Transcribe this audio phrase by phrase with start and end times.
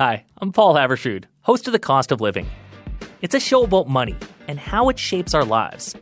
[0.00, 2.46] Hi, I'm Paul Haavardsrud, host of The Cost of Living.
[3.20, 4.16] It's a show about money
[4.48, 5.94] and how it shapes our lives.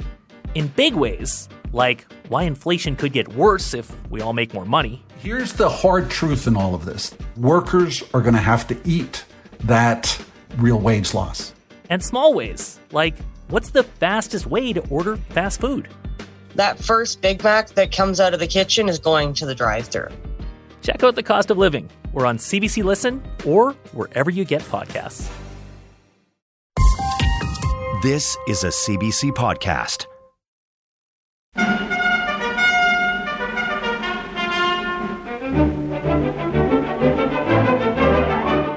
[0.54, 5.04] In big ways, like why inflation could get worse if we all make more money.
[5.18, 9.24] Here's the hard truth in all of this workers are going to have to eat
[9.64, 10.16] that
[10.58, 11.52] real wage loss.
[11.90, 13.16] And small ways, like
[13.48, 15.88] what's the fastest way to order fast food?
[16.54, 19.88] That first Big Mac that comes out of the kitchen is going to the drive
[19.88, 20.06] thru.
[20.88, 21.90] Check out The Cost of Living.
[22.14, 25.30] We're on CBC Listen or wherever you get podcasts.
[28.02, 30.06] This is a CBC podcast.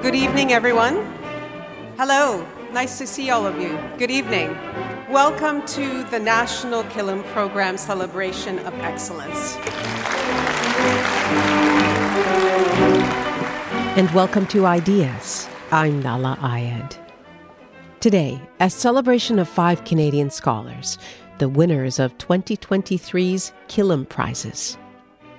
[0.01, 0.95] Good evening, everyone.
[1.95, 2.45] Hello.
[2.73, 3.79] Nice to see all of you.
[3.97, 4.49] Good evening.
[5.09, 9.55] Welcome to the National Killam Program Celebration of Excellence.
[13.97, 15.49] And welcome to Ideas.
[15.69, 16.95] I'm Nahlah Ayed.
[17.99, 20.97] Today, a celebration of five Canadian scholars,
[21.39, 24.77] the winners of 2023's Killam Prizes.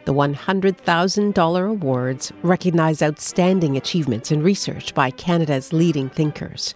[0.05, 6.75] The $100,000 awards recognize outstanding achievements in research by Canada's leading thinkers.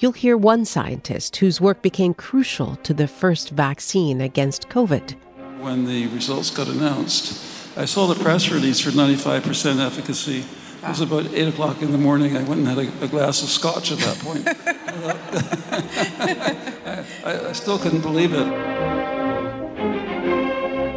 [0.00, 5.16] You'll hear one scientist whose work became crucial to the first vaccine against COVID.
[5.60, 7.42] When the results got announced,
[7.74, 10.44] I saw the press release for 95% efficacy.
[10.86, 12.36] It was about 8 o'clock in the morning.
[12.36, 14.46] I went and had a, a glass of scotch at that point.
[17.24, 18.46] I, I still couldn't believe it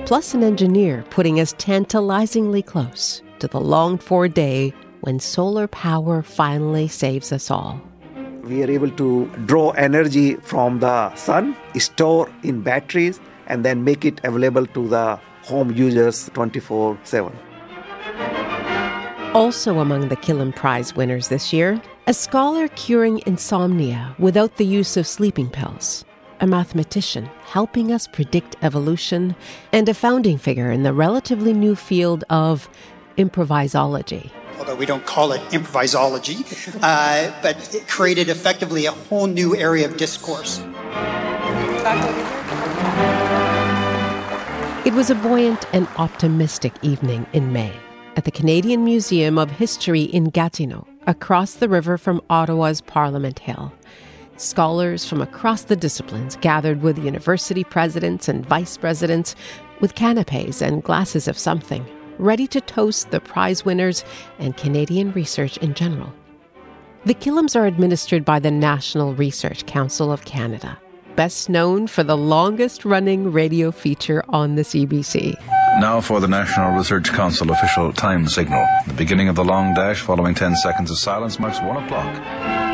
[0.09, 6.23] plus an engineer putting us tantalizingly close to the longed for day when solar power
[6.23, 7.79] finally saves us all.
[8.41, 14.03] We are able to draw energy from the sun, store in batteries, and then make
[14.03, 17.31] it available to the home users 24 7.
[19.35, 24.97] Also among the Killam Prize winners this year, a scholar curing insomnia without the use
[24.97, 26.03] of sleeping pills
[26.39, 29.35] a mathematician helping us predict evolution,
[29.71, 32.69] and a founding figure in the relatively new field of
[33.17, 34.29] improvisology.
[34.57, 36.45] Although we don't call it improvisology,
[36.81, 40.59] uh, but it created effectively a whole new area of discourse.
[44.85, 47.73] It was a buoyant and optimistic evening in May
[48.15, 53.71] at the Canadian Museum of History in Gatineau, across the river from Ottawa's Parliament Hill.
[54.37, 59.35] Scholars from across the disciplines gathered with university presidents and vice presidents
[59.81, 61.85] with canapes and glasses of something,
[62.17, 64.03] ready to toast the prize winners
[64.39, 66.13] and Canadian research in general.
[67.05, 70.77] The Killams are administered by the National Research Council of Canada,
[71.15, 75.35] best known for the longest running radio feature on the CBC.
[75.79, 78.67] Now for the National Research Council official time signal.
[78.85, 82.05] The beginning of the long dash following 10 seconds of silence marks 1 o'clock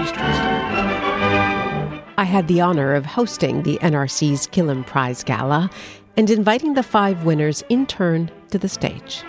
[0.01, 5.69] Eastern Standard I had the honor of hosting the NRC's Killam Prize Gala
[6.17, 9.21] and inviting the five winners in turn to the stage.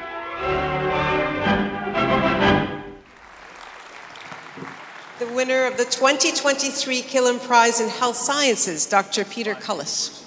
[5.19, 9.27] The winner of the 2023 Killam Prize in Health Sciences, Dr.
[9.27, 10.26] Peter Cullis.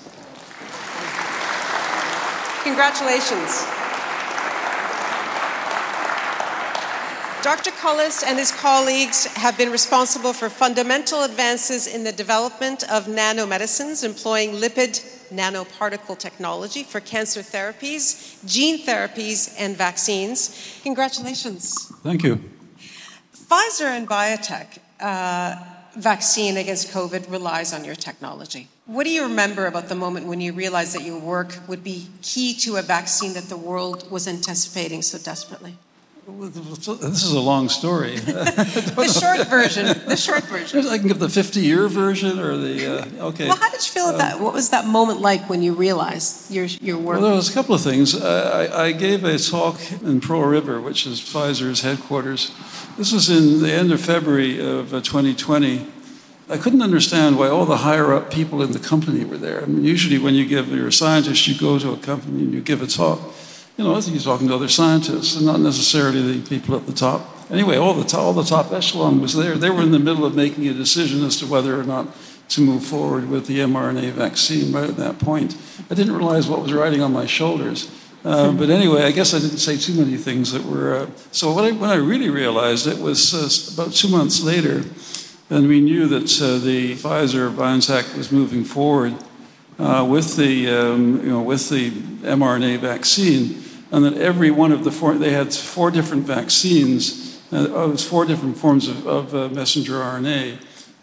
[2.64, 3.66] Congratulations.
[7.42, 7.72] Dr.
[7.72, 14.04] Cullis and his colleagues have been responsible for fundamental advances in the development of nanomedicines
[14.04, 15.00] employing lipid
[15.30, 20.80] nanoparticle technology for cancer therapies, gene therapies, and vaccines.
[20.84, 21.92] Congratulations.
[22.04, 22.44] Thank you.
[23.34, 25.56] Pfizer and BioNTech uh,
[25.96, 28.68] vaccine against COVID relies on your technology.
[28.90, 32.08] What do you remember about the moment when you realized that your work would be
[32.24, 35.76] key to a vaccine that the world was anticipating so desperately?
[36.28, 38.16] This is a long story.
[38.20, 39.86] the short version.
[40.08, 40.88] The short version.
[40.88, 43.48] I can give the 50-year version or the uh, okay.
[43.48, 44.40] Well, how did you feel at that?
[44.40, 47.20] What was that moment like when you realized your your work?
[47.20, 48.20] Well, there was a couple of things.
[48.20, 52.52] I, I gave a talk in Pearl River, which is Pfizer's headquarters.
[52.98, 55.99] This was in the end of February of 2020.
[56.50, 59.62] I couldn't understand why all the higher up people in the company were there.
[59.62, 62.54] I mean, usually, when you give, you're a scientist, you go to a company and
[62.54, 63.20] you give a talk
[63.80, 66.86] you know, I think he's talking to other scientists and not necessarily the people at
[66.86, 67.22] the top.
[67.50, 69.56] Anyway, all the, top, all the top echelon was there.
[69.56, 72.10] They were in the middle of making a decision as to whether or not
[72.50, 75.56] to move forward with the mRNA vaccine right at that point.
[75.90, 77.90] I didn't realize what was riding on my shoulders.
[78.26, 80.96] Uh, but anyway, I guess I didn't say too many things that were.
[80.96, 84.84] Uh, so when I, when I really realized it was uh, about two months later,
[85.50, 89.16] and we knew that uh, the Pfizer BioNTech was moving forward
[89.80, 94.84] uh, with the um, you know with the mRNA vaccine and that every one of
[94.84, 99.34] the four, they had four different vaccines Uh, it was four different forms of, of
[99.34, 100.60] uh, messenger RNA,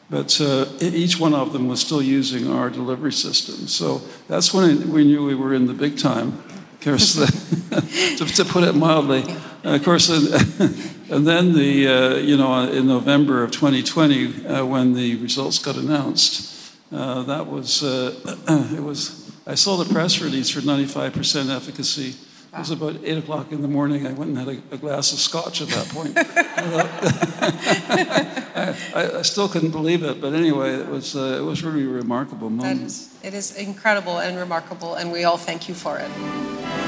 [0.08, 3.66] but uh, each one of them was still using our delivery system.
[3.66, 6.38] So that's when we knew we were in the big time.
[6.74, 7.14] Of course,
[8.18, 9.24] to, to, put it mildly.
[9.64, 10.06] of course,
[11.10, 15.76] and then the uh, you know in November of 2020, uh, when the results got
[15.76, 19.24] announced, uh, that was it was.
[19.48, 22.16] I saw the press release for 95% efficacy
[22.56, 24.06] it was about eight o'clock in the morning.
[24.06, 26.16] I went and had a, a glass of scotch at that point.
[28.96, 31.88] I, I, still couldn't believe it, but anyway, it was uh, it was really a
[31.88, 32.80] remarkable moment.
[32.80, 36.85] That is, it is incredible and remarkable, and we all thank you for it.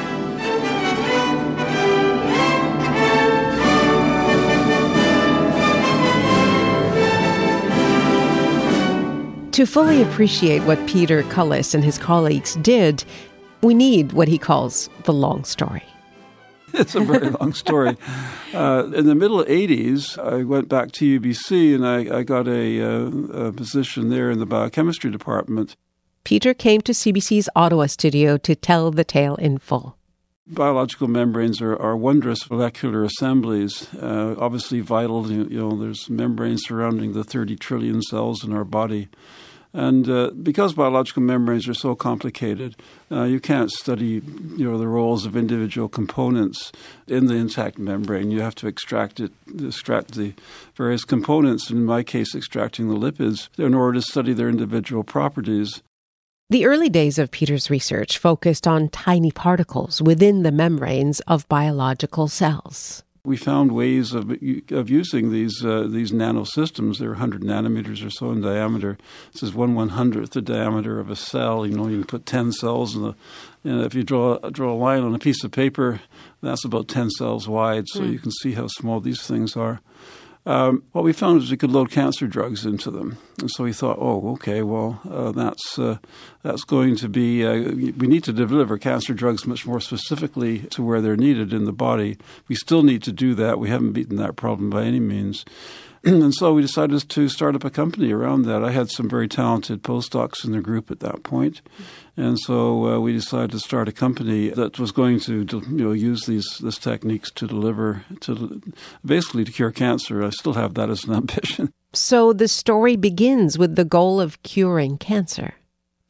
[9.58, 13.02] To fully appreciate what Peter Cullis and his colleagues did,
[13.60, 15.82] we need what he calls the long story.
[16.74, 17.96] it's a very long story.
[18.54, 22.80] Uh, in the middle 80s, I went back to UBC and I, I got a,
[22.80, 25.74] uh, a position there in the biochemistry department.
[26.22, 29.96] Peter came to CBC's Ottawa studio to tell the tale in full.
[30.46, 35.28] Biological membranes are, are wondrous molecular assemblies, uh, obviously vital.
[35.28, 39.08] You, you know, there's membranes surrounding the 30 trillion cells in our body.
[39.78, 42.74] And uh, because biological membranes are so complicated,
[43.12, 44.20] uh, you can't study
[44.56, 46.72] you know the roles of individual components
[47.06, 48.32] in the intact membrane.
[48.32, 50.34] You have to extract it, extract the
[50.74, 51.70] various components.
[51.70, 55.80] In my case, extracting the lipids in order to study their individual properties.
[56.50, 62.26] The early days of Peter's research focused on tiny particles within the membranes of biological
[62.26, 64.30] cells we found ways of
[64.70, 66.98] of using these uh, these nanosystems.
[66.98, 68.96] They're 100 nanometers or so in diameter.
[69.32, 71.66] This is one one hundredth the diameter of a cell.
[71.66, 73.14] You know, you can put 10 cells in the.
[73.64, 76.00] Know, if you draw draw a line on a piece of paper,
[76.40, 77.84] that's about 10 cells wide.
[77.88, 78.12] So mm.
[78.12, 79.82] you can see how small these things are.
[80.48, 83.74] Um, what we found is we could load cancer drugs into them, and so we
[83.74, 85.98] thought, oh, okay, well, uh, that's uh,
[86.42, 87.44] that's going to be.
[87.44, 91.66] Uh, we need to deliver cancer drugs much more specifically to where they're needed in
[91.66, 92.16] the body.
[92.48, 93.58] We still need to do that.
[93.58, 95.44] We haven't beaten that problem by any means.
[96.04, 98.62] and so we decided to start up a company around that.
[98.62, 101.60] I had some very talented postdocs in the group at that point,
[102.16, 105.92] and so uh, we decided to start a company that was going to you know
[105.92, 108.62] use these these techniques to deliver to
[109.04, 110.22] basically to cure cancer.
[110.22, 111.72] I still have that as an ambition.
[111.92, 115.54] So the story begins with the goal of curing cancer.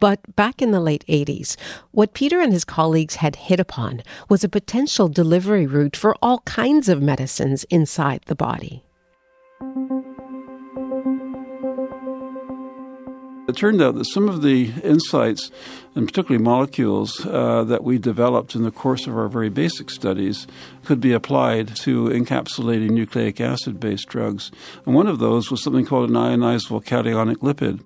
[0.00, 1.56] But back in the late 80s,
[1.90, 6.38] what Peter and his colleagues had hit upon was a potential delivery route for all
[6.40, 8.84] kinds of medicines inside the body.
[13.48, 15.50] It turned out that some of the insights,
[15.94, 20.46] and particularly molecules uh, that we developed in the course of our very basic studies,
[20.84, 24.50] could be applied to encapsulating nucleic acid based drugs.
[24.84, 27.82] And one of those was something called an ionizable cationic lipid.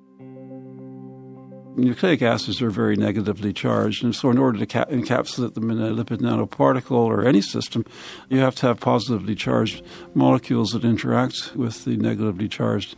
[1.76, 5.81] Nucleic acids are very negatively charged, and so in order to ca- encapsulate them in
[5.81, 7.85] a lipid nanoparticle or any system,
[8.29, 12.97] you have to have positively charged molecules that interact with the negatively charged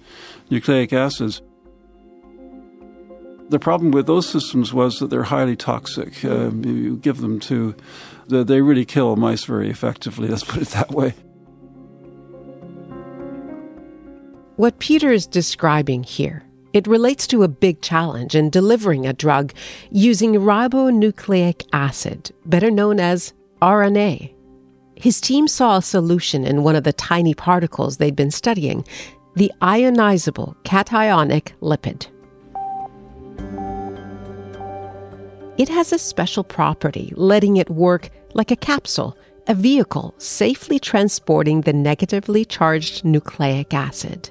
[0.48, 1.42] nucleic acids.
[3.54, 6.24] The problem with those systems was that they're highly toxic.
[6.24, 7.76] Um, you give them to,
[8.26, 11.14] they really kill mice very effectively, let's put it that way.
[14.56, 16.42] What Peter is describing here
[16.72, 19.52] it relates to a big challenge in delivering a drug
[19.92, 24.34] using ribonucleic acid, better known as RNA.
[24.96, 28.84] His team saw a solution in one of the tiny particles they'd been studying,
[29.36, 32.08] the ionizable cationic lipid.
[35.56, 41.60] It has a special property, letting it work like a capsule, a vehicle safely transporting
[41.60, 44.30] the negatively charged nucleic acid.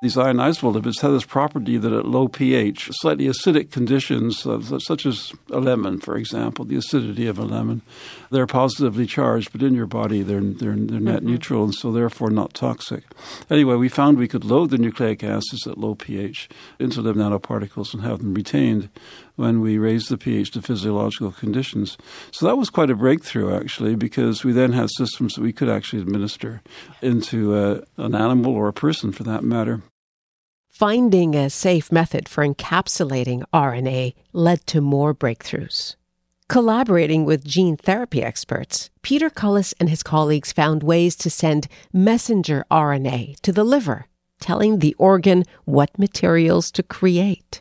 [0.00, 4.46] These ionizable lipids have this property that at low pH, slightly acidic conditions,
[4.84, 7.82] such as a lemon, for example, the acidity of a lemon,
[8.30, 11.26] they're positively charged, but in your body they're, they're, they're net mm-hmm.
[11.26, 13.02] neutral and so therefore not toxic.
[13.50, 17.92] Anyway, we found we could load the nucleic acids at low pH into the nanoparticles
[17.92, 18.90] and have them retained
[19.38, 21.96] when we raised the pH to physiological conditions.
[22.32, 25.68] So that was quite a breakthrough, actually, because we then had systems that we could
[25.68, 26.60] actually administer
[27.00, 29.82] into uh, an animal or a person for that matter.
[30.68, 35.94] Finding a safe method for encapsulating RNA led to more breakthroughs.
[36.48, 42.64] Collaborating with gene therapy experts, Peter Cullis and his colleagues found ways to send messenger
[42.72, 44.06] RNA to the liver,
[44.40, 47.60] telling the organ what materials to create.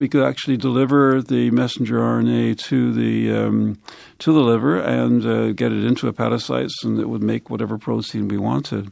[0.00, 3.78] We could actually deliver the messenger RNA to the um,
[4.18, 8.26] to the liver and uh, get it into hepatocytes, and it would make whatever protein
[8.26, 8.90] we wanted.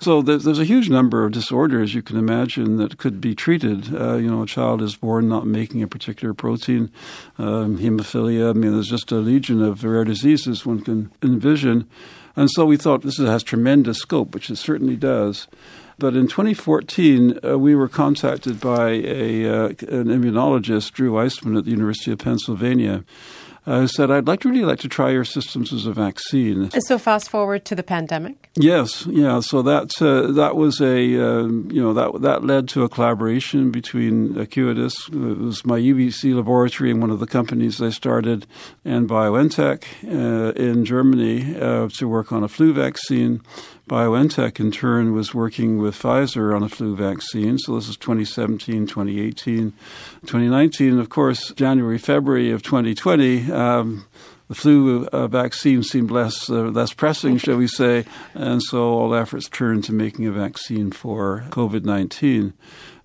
[0.00, 3.94] So there's, there's, a huge number of disorders you can imagine that could be treated.
[3.94, 6.90] Uh, you know, a child is born not making a particular protein,
[7.38, 8.50] um, hemophilia.
[8.50, 11.88] I mean, there's just a legion of rare diseases one can envision.
[12.34, 15.46] And so we thought this has tremendous scope, which it certainly does.
[15.98, 21.64] But in 2014, uh, we were contacted by a, uh, an immunologist, Drew Weissman, at
[21.64, 23.04] the University of Pennsylvania,
[23.64, 26.64] uh, who said, I'd like really like to try your systems as a vaccine.
[26.74, 28.50] And so fast forward to the pandemic?
[28.56, 29.38] Yes, yeah.
[29.40, 33.70] So that, uh, that was a, uh, you know, that, that led to a collaboration
[33.70, 38.46] between Acuitas, it was my UBC laboratory and one of the companies I started,
[38.84, 43.42] and BioNTech uh, in Germany uh, to work on a flu vaccine.
[43.88, 47.58] BioNTech, in turn, was working with Pfizer on a flu vaccine.
[47.58, 49.72] So this is 2017, 2018,
[50.22, 50.90] 2019.
[50.92, 54.06] and Of course, January, February of 2020, um,
[54.48, 59.14] the flu uh, vaccine seemed less uh, less pressing, shall we say, and so all
[59.14, 62.52] efforts turned to making a vaccine for COVID nineteen.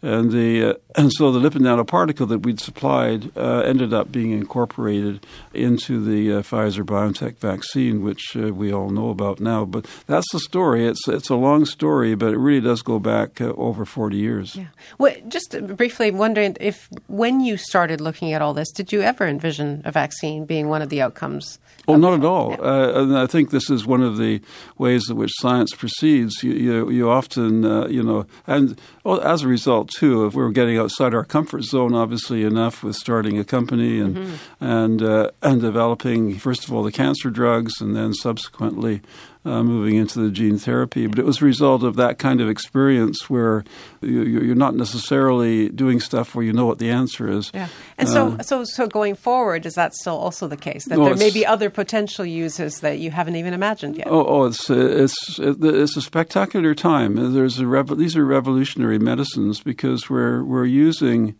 [0.01, 4.31] And the uh, and so the lipid nanoparticle that we'd supplied uh, ended up being
[4.31, 5.25] incorporated
[5.55, 9.65] into the uh, Pfizer BioNTech vaccine, which uh, we all know about now.
[9.65, 10.85] But that's the story.
[10.85, 14.55] It's it's a long story, but it really does go back uh, over forty years.
[14.55, 14.67] Yeah.
[14.99, 19.27] Well, just briefly wondering if when you started looking at all this, did you ever
[19.27, 21.57] envision a vaccine being one of the outcomes?
[21.87, 22.51] Oh, not at all.
[22.51, 22.57] Yeah.
[22.57, 24.41] Uh, and I think this is one of the
[24.77, 26.43] ways in which science proceeds.
[26.43, 30.51] You you, you often you know, and well, as a result too, if we were
[30.51, 34.63] getting outside our comfort zone, obviously enough with starting a company and mm-hmm.
[34.63, 39.01] and uh, and developing first of all the cancer drugs, and then subsequently
[39.47, 41.07] uh, moving into the gene therapy.
[41.07, 43.63] But it was a result of that kind of experience where
[44.01, 47.51] you, are not necessarily doing stuff where you know what the answer is.
[47.53, 50.97] Yeah, and so uh, so so going forward, is that still also the case that
[50.97, 54.07] there may be other potential uses that you haven't even imagined yet?
[54.07, 57.33] Oh, oh it's it's it's a spectacular time.
[57.33, 61.35] There's a rev- these are revolutionary medicines because we're we're using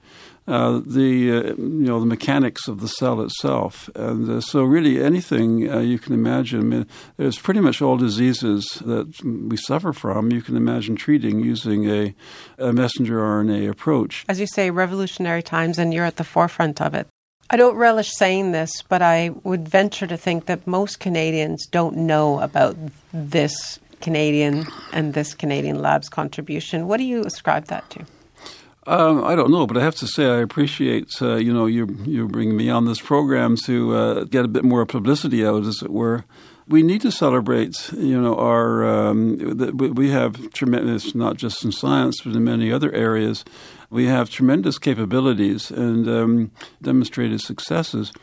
[0.47, 5.03] uh, the uh, you know the mechanics of the cell itself, and uh, so really
[5.03, 6.59] anything uh, you can imagine.
[6.59, 6.87] I mean,
[7.17, 10.31] there's pretty much all diseases that we suffer from.
[10.31, 12.15] You can imagine treating using a,
[12.57, 14.25] a messenger RNA approach.
[14.29, 17.07] As you say, revolutionary times, and you're at the forefront of it.
[17.49, 21.95] I don't relish saying this, but I would venture to think that most Canadians don't
[21.95, 22.75] know about
[23.13, 26.87] this Canadian and this Canadian lab's contribution.
[26.87, 28.05] What do you ascribe that to?
[28.87, 31.87] Um, I don't know, but I have to say I appreciate uh, you know you
[32.05, 35.81] you bringing me on this program to uh, get a bit more publicity out, as
[35.83, 36.23] it were.
[36.69, 39.37] We need to celebrate, you know, our um,
[39.77, 43.43] we have tremendous not just in science but in many other areas.
[43.89, 46.51] We have tremendous capabilities and um,
[46.81, 48.13] demonstrated successes.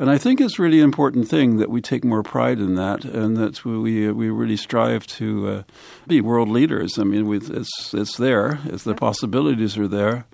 [0.00, 3.36] And I think it's really important thing that we take more pride in that, and
[3.36, 5.62] that we we really strive to uh,
[6.06, 6.98] be world leaders.
[6.98, 8.60] I mean, it's it's there.
[8.66, 10.26] It's the possibilities are there.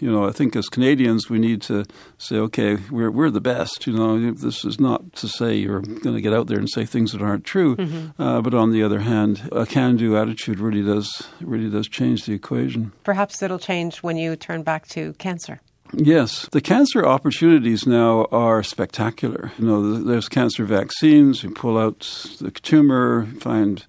[0.00, 1.84] You know, I think as Canadians, we need to
[2.18, 3.86] say, okay, we're we're the best.
[3.86, 6.84] You know, this is not to say you're going to get out there and say
[6.84, 8.20] things that aren't true, mm-hmm.
[8.20, 12.32] uh, but on the other hand, a can-do attitude really does really does change the
[12.32, 12.90] equation.
[13.04, 15.60] Perhaps it'll change when you turn back to cancer.
[15.94, 19.52] Yes, the cancer opportunities now are spectacular.
[19.58, 21.42] You know, there's cancer vaccines.
[21.42, 22.00] You pull out
[22.40, 23.84] the tumor, find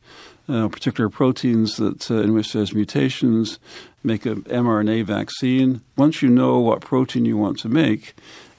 [0.49, 3.57] uh, particular proteins that uh, in which there's mutations,
[4.03, 5.81] make an mRNA vaccine.
[5.95, 8.13] Once you know what protein you want to make,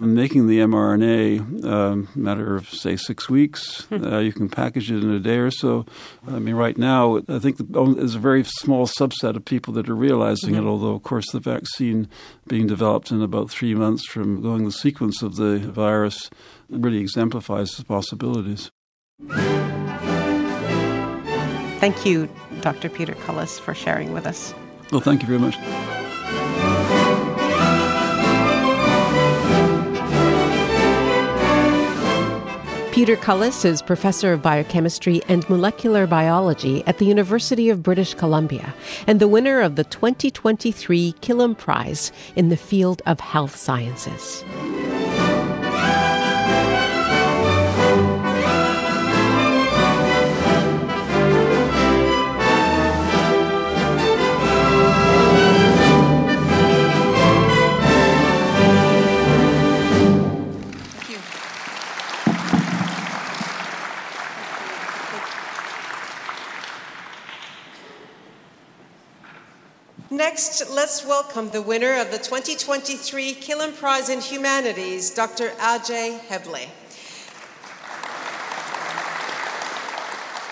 [0.05, 4.05] making the mRNA, um, matter of say six weeks, hmm.
[4.05, 5.87] uh, you can package it in a day or so.
[6.27, 9.95] I mean, right now, I think there's a very small subset of people that are
[9.95, 10.67] realizing mm-hmm.
[10.67, 10.69] it.
[10.69, 12.09] Although, of course, the vaccine
[12.47, 16.31] being developed in about three months from going the sequence of the virus
[16.69, 18.71] really exemplifies the possibilities.
[21.81, 22.29] Thank you,
[22.63, 22.89] Dr.
[22.89, 24.55] Peter Cullis, for sharing with us.
[24.91, 25.57] Well, thank you very much.
[32.95, 38.73] Peter Cullis is professor of biochemistry and molecular biology at the University of British Columbia
[39.09, 44.45] and the winner of the 2023 Killam Prize in the field of health sciences.
[70.15, 75.49] Next, let's welcome the winner of the 2023 Killam Prize in Humanities, Dr.
[75.59, 76.69] Ajay Heble.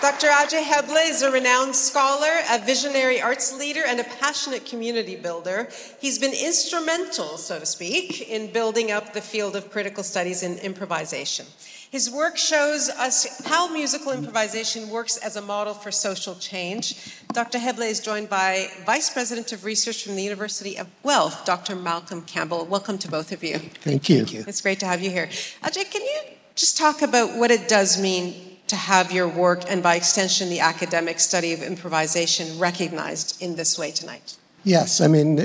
[0.01, 0.27] Dr.
[0.27, 5.69] Ajay Heble is a renowned scholar, a visionary arts leader, and a passionate community builder.
[6.01, 10.57] He's been instrumental, so to speak, in building up the field of critical studies in
[10.57, 11.45] improvisation.
[11.93, 17.13] His work shows us how musical improvisation works as a model for social change.
[17.33, 17.59] Dr.
[17.59, 21.75] Heble is joined by Vice President of Research from the University of Guelph, Dr.
[21.75, 22.65] Malcolm Campbell.
[22.65, 23.59] Welcome to both of you.
[23.59, 24.17] Thank you.
[24.25, 24.43] Thank you.
[24.47, 25.27] It's great to have you here.
[25.61, 26.21] Ajay, can you
[26.55, 30.61] just talk about what it does mean to have your work and by extension the
[30.61, 34.35] academic study of improvisation recognized in this way tonight?
[34.63, 35.37] Yes, I mean,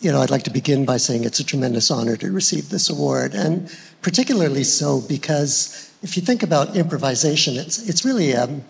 [0.00, 2.88] you know, I'd like to begin by saying it's a tremendous honor to receive this
[2.88, 8.60] award, and particularly so because if you think about improvisation, it's, it's really a,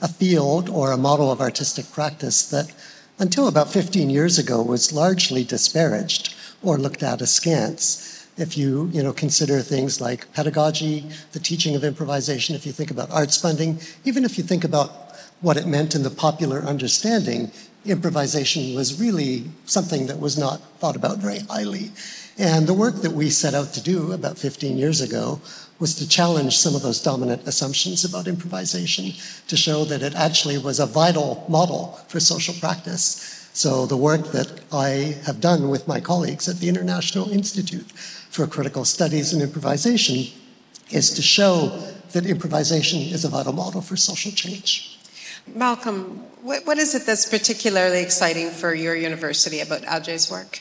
[0.00, 2.72] a field or a model of artistic practice that
[3.18, 9.02] until about 15 years ago was largely disparaged or looked at askance if you you
[9.02, 13.80] know consider things like pedagogy, the teaching of improvisation, if you think about arts funding,
[14.04, 17.50] even if you think about what it meant in the popular understanding,
[17.84, 21.90] improvisation was really something that was not thought about very highly.
[22.38, 25.40] And the work that we set out to do about 15 years ago
[25.78, 29.12] was to challenge some of those dominant assumptions about improvisation,
[29.48, 33.48] to show that it actually was a vital model for social practice.
[33.52, 37.90] So the work that I have done with my colleagues at the International Institute
[38.30, 40.32] for Critical Studies in Improvisation
[40.90, 41.68] is to show
[42.12, 44.98] that improvisation is a vital model for social change.
[45.54, 50.60] Malcolm, what, what is it that's particularly exciting for your university about Ajay's work?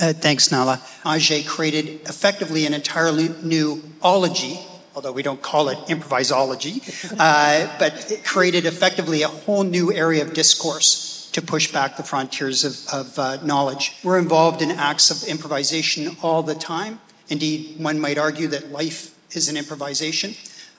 [0.00, 0.80] Uh, thanks, Nahlah.
[1.02, 4.60] Ajay created effectively an entirely new ology,
[4.94, 6.80] although we don't call it improvisology,
[7.18, 12.02] uh, but it created effectively a whole new area of discourse to push back the
[12.04, 13.96] frontiers of, of uh, knowledge.
[14.04, 17.00] We're involved in acts of improvisation all the time.
[17.28, 20.34] Indeed, one might argue that life is an improvisation.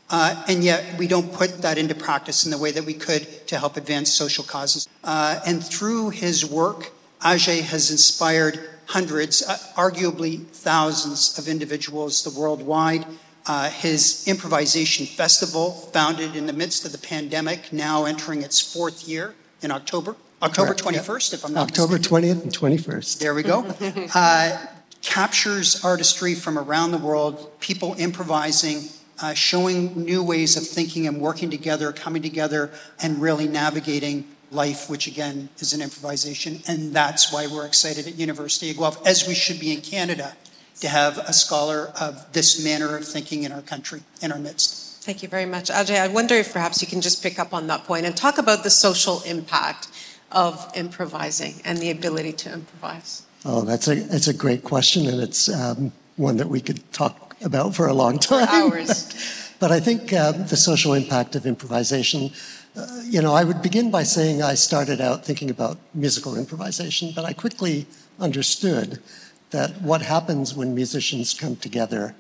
[0.10, 3.48] Uh, and yet, we don't put that into practice in the way that we could
[3.48, 4.88] to help advance social causes.
[5.04, 12.40] Uh, and through his work, Ajay has inspired hundreds, uh, arguably thousands of individuals the
[12.40, 13.06] worldwide.
[13.46, 19.08] Uh, his improvisation festival, founded in the midst of the pandemic, now entering its fourth
[19.08, 22.24] year in October, October Correct, 21st, if I'm not October mistaken.
[22.24, 23.20] 20th and 21st.
[23.20, 23.66] There we go.
[24.16, 24.66] uh,
[25.02, 28.90] captures artistry from around the world, people improvising,
[29.22, 32.72] uh, showing new ways of thinking and working together, coming together,
[33.02, 36.62] and really navigating life, which again is an improvisation.
[36.68, 40.36] And that's why we're excited at University of Guelph, as we should be in Canada,
[40.82, 45.04] to have a scholar of this manner of thinking in our country, in our midst.
[45.04, 45.70] Thank you very much.
[45.70, 48.38] Ajay, I wonder if perhaps you can just pick up on that point and talk
[48.38, 49.88] about the social impact
[50.32, 53.24] of improvising and the ability to improvise?
[53.46, 57.36] Oh, that's a it's a great question, and it's um, one that we could talk
[57.42, 58.48] about for a long time.
[58.48, 59.54] For hours.
[59.60, 62.32] but I think um, the social impact of improvisation.
[62.80, 67.12] Uh, you know, I would begin by saying I started out thinking about musical improvisation,
[67.14, 67.88] but I quickly
[68.20, 69.02] understood
[69.50, 72.16] that what happens when musicians come together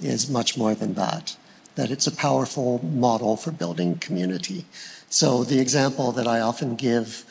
[0.00, 1.36] is much more than that.
[1.74, 4.64] That it's a powerful model for building community.
[5.08, 7.24] So the example that I often give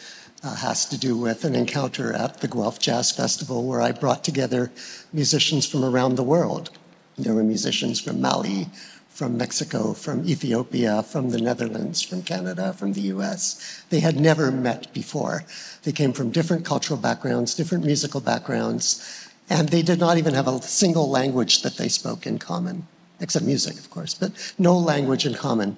[0.43, 4.25] uh, has to do with an encounter at the Guelph Jazz Festival where I brought
[4.25, 4.69] together
[5.13, 6.71] musicians from around the world.
[7.17, 8.67] There were musicians from Mali,
[9.15, 13.81] from Mexico, from Ethiopia, from the Netherlands, from Canada, from the US.
[13.89, 15.45] They had never met before.
[15.83, 20.49] They came from different cultural backgrounds, different musical backgrounds, and they did not even have
[20.49, 22.87] a single language that they spoke in common,
[23.21, 25.77] except music, of course, but no language in common.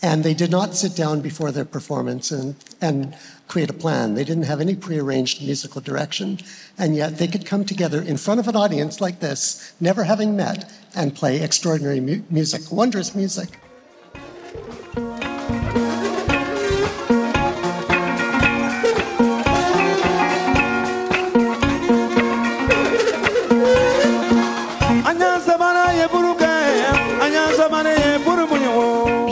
[0.00, 3.16] And they did not sit down before their performance and, and
[3.48, 4.14] create a plan.
[4.14, 6.38] They didn't have any prearranged musical direction.
[6.78, 10.36] And yet they could come together in front of an audience like this, never having
[10.36, 13.60] met, and play extraordinary mu- music, wondrous music.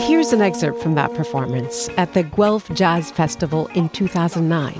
[0.07, 4.73] Here's an excerpt from that performance at the Guelph Jazz Festival in 2009.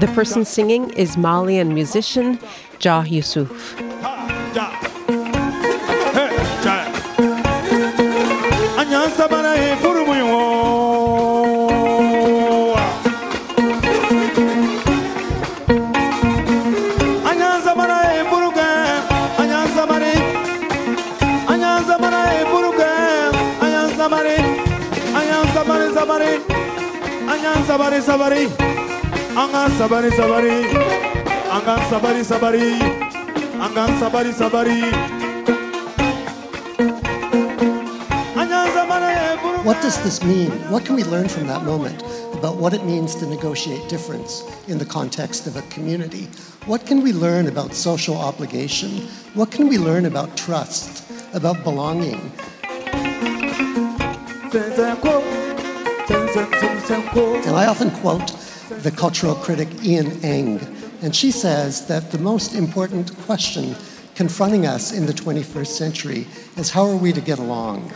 [0.00, 2.38] The person singing is Malian musician
[2.78, 3.79] Jah Youssouf.
[29.80, 30.60] Sabari sabari,
[31.48, 32.76] angan sabari sabari,
[33.56, 34.84] angan sabari sabari.
[39.64, 40.50] What does this mean?
[40.68, 42.02] What can we learn from that moment
[42.34, 46.28] about what it means to negotiate difference in the context of a community?
[46.66, 49.08] What can we learn about social obligation?
[49.32, 52.20] What can we learn about trust, about belonging?
[57.48, 58.49] And I often quote
[58.82, 60.60] the cultural critic Ien Ang,
[61.02, 63.74] and she says that the most important question
[64.14, 67.92] confronting us in the 21st century is how are we to get along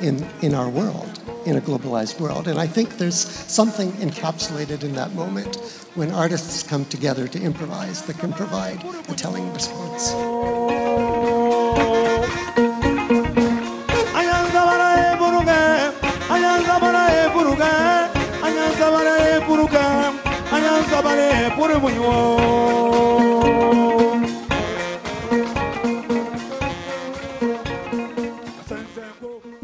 [0.00, 2.48] in, in our world, in a globalized world?
[2.48, 5.56] And I think there's something encapsulated in that moment
[5.94, 10.14] when artists come together to improvise that can provide a telling response.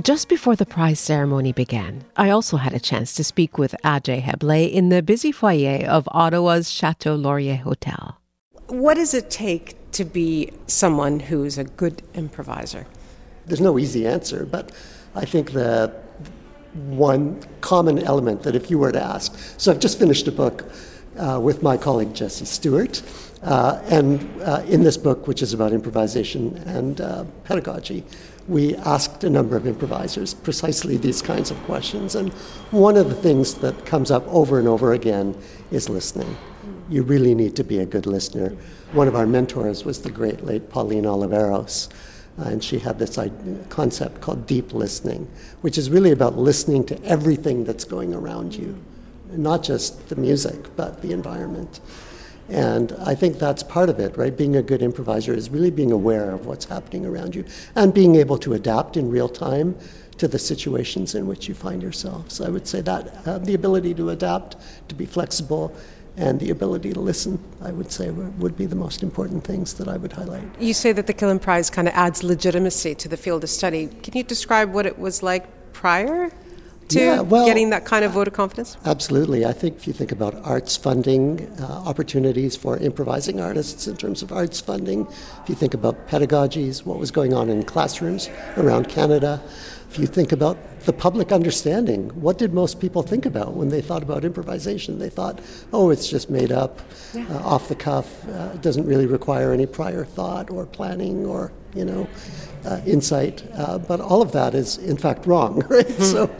[0.02, 4.22] Just before the prize ceremony began, I also had a chance to speak with Ajay
[4.22, 8.18] Heble in the busy foyer of Ottawa's Chateau Laurier Hotel.
[8.68, 12.86] What does it take to be someone who's a good improviser?
[13.44, 14.72] There's no easy answer, but
[15.14, 15.92] I think the
[16.74, 20.64] one common element that if you were to ask, so I've just finished a book
[21.18, 23.02] uh, with my colleague Jesse Stewart,
[23.42, 28.04] uh, and uh, in this book, which is about improvisation and uh, pedagogy,
[28.48, 32.14] we asked a number of improvisers precisely these kinds of questions.
[32.14, 32.32] And
[32.70, 35.36] one of the things that comes up over and over again
[35.70, 36.36] is listening.
[36.88, 38.56] You really need to be a good listener.
[38.92, 41.88] One of our mentors was the great late Pauline Oliveros.
[42.40, 43.18] Uh, and she had this
[43.68, 45.28] concept called deep listening,
[45.60, 48.76] which is really about listening to everything that's going around you,
[49.32, 51.80] not just the music, but the environment.
[52.48, 54.36] And I think that's part of it, right?
[54.36, 57.44] Being a good improviser is really being aware of what's happening around you
[57.76, 59.76] and being able to adapt in real time
[60.18, 62.30] to the situations in which you find yourself.
[62.30, 64.56] So I would say that uh, the ability to adapt,
[64.88, 65.74] to be flexible,
[66.20, 69.88] and the ability to listen, I would say, would be the most important things that
[69.88, 70.44] I would highlight.
[70.60, 73.88] You say that the Killam Prize kind of adds legitimacy to the field of study.
[74.02, 76.30] Can you describe what it was like prior?
[76.90, 78.76] to yeah, well, getting that kind of vote of confidence?
[78.84, 79.46] Absolutely.
[79.46, 84.22] I think if you think about arts funding, uh, opportunities for improvising artists in terms
[84.22, 88.88] of arts funding, if you think about pedagogies, what was going on in classrooms around
[88.88, 89.40] Canada,
[89.90, 93.80] if you think about the public understanding, what did most people think about when they
[93.80, 95.00] thought about improvisation?
[95.00, 95.40] They thought,
[95.72, 96.78] oh, it's just made up,
[97.12, 97.26] yeah.
[97.28, 101.50] uh, off the cuff, uh, it doesn't really require any prior thought or planning or,
[101.74, 102.08] you know,
[102.64, 103.42] uh, insight.
[103.54, 105.86] Uh, but all of that is, in fact, wrong, right?
[105.86, 106.02] Mm-hmm.
[106.04, 106.30] So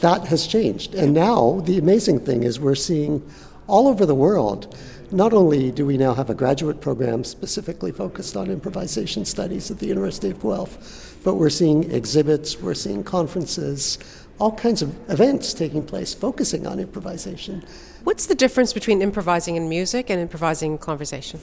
[0.00, 0.96] that has changed.
[0.96, 3.22] And now the amazing thing is we're seeing
[3.68, 4.76] all over the world
[5.12, 9.78] not only do we now have a graduate program specifically focused on improvisation studies at
[9.78, 13.98] the University of Guelph, but we're seeing exhibits, we're seeing conferences,
[14.38, 17.64] all kinds of events taking place focusing on improvisation.
[18.04, 21.40] What's the difference between improvising in music and improvising in conversation?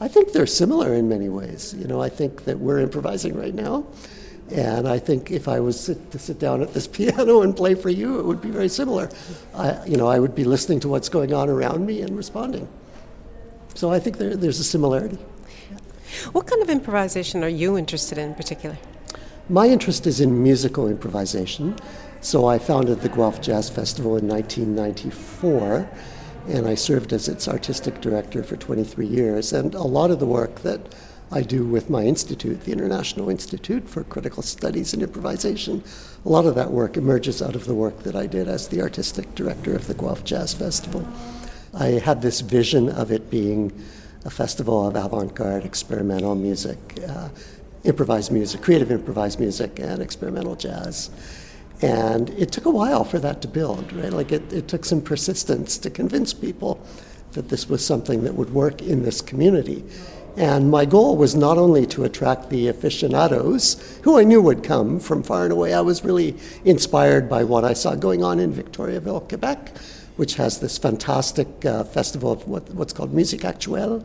[0.00, 1.74] I think they're similar in many ways.
[1.78, 3.84] You know, I think that we're improvising right now.
[4.50, 7.74] And I think if I was sit, to sit down at this piano and play
[7.74, 9.10] for you, it would be very similar.
[9.54, 12.66] I, you know, I would be listening to what's going on around me and responding.
[13.74, 15.18] So I think there, there's a similarity.
[16.32, 18.76] What kind of improvisation are you interested in, in particular?
[19.48, 21.76] My interest is in musical improvisation.
[22.20, 25.88] So I founded the Guelph Jazz Festival in 1994,
[26.48, 29.52] and I served as its artistic director for 23 years.
[29.52, 30.94] And a lot of the work that
[31.30, 35.82] I do with my institute, the International Institute for Critical Studies and Improvisation.
[36.24, 38.80] A lot of that work emerges out of the work that I did as the
[38.80, 41.06] artistic director of the Guelph Jazz Festival.
[41.74, 43.72] I had this vision of it being
[44.26, 47.28] a festival of avant garde experimental music, uh,
[47.84, 51.10] improvised music, creative improvised music, and experimental jazz.
[51.80, 54.12] And it took a while for that to build, right?
[54.12, 56.84] Like it, it took some persistence to convince people
[57.32, 59.84] that this was something that would work in this community.
[60.36, 64.98] And my goal was not only to attract the aficionados, who I knew would come
[64.98, 65.72] from far and away.
[65.72, 69.72] I was really inspired by what I saw going on in Victoriaville, Quebec,
[70.16, 74.02] which has this fantastic uh, festival of what, what's called Musique Actuelle.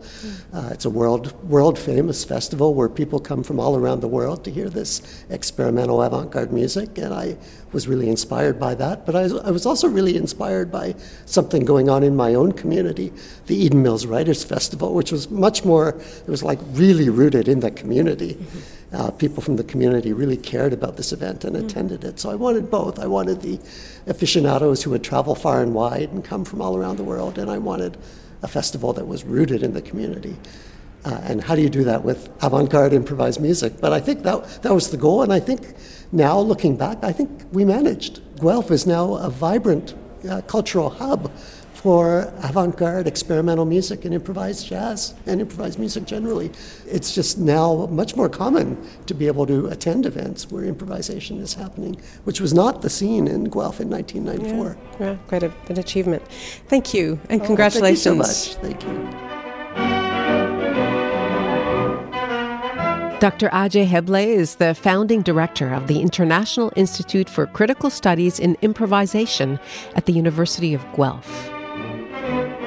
[0.53, 4.43] Uh, it's a world, world famous festival where people come from all around the world
[4.43, 7.37] to hear this experimental avant garde music, and I
[7.71, 9.05] was really inspired by that.
[9.05, 10.95] But I, I was also really inspired by
[11.25, 13.13] something going on in my own community,
[13.47, 17.61] the Eden Mills Writers Festival, which was much more, it was like really rooted in
[17.61, 18.35] the community.
[18.35, 21.65] Mm-hmm uh, people from the community really cared about this event and Mm.
[21.65, 22.19] attended it.
[22.19, 22.99] So I wanted both.
[22.99, 23.59] I wanted the
[24.07, 27.49] aficionados who would travel far and wide and come from all around the world, and
[27.49, 27.97] I wanted
[28.43, 30.35] a festival that was rooted in the community.
[31.05, 33.73] Uh, and how do you do that with avant-garde improvised music?
[33.79, 35.73] But I think that that was the goal, and I think
[36.11, 38.21] now looking back, I think we managed.
[38.39, 39.95] Guelph is now a vibrant
[40.29, 41.31] uh, cultural hub
[41.81, 46.51] for avant-garde experimental music and improvised jazz and improvised music generally.
[46.85, 51.55] It's just now much more common to be able to attend events where improvisation is
[51.55, 54.77] happening, which was not the scene in Guelph in 1994.
[54.99, 56.21] Yeah, yeah, quite a, an achievement.
[56.67, 58.03] Thank you, and Oh, congratulations.
[58.03, 58.83] Thank you so much.
[58.83, 59.31] Thank you.
[63.19, 63.49] Dr.
[63.49, 69.59] Ajay Heble is the founding director of the International Institute for Critical Studies in Improvisation
[69.95, 71.60] at the University of Guelph.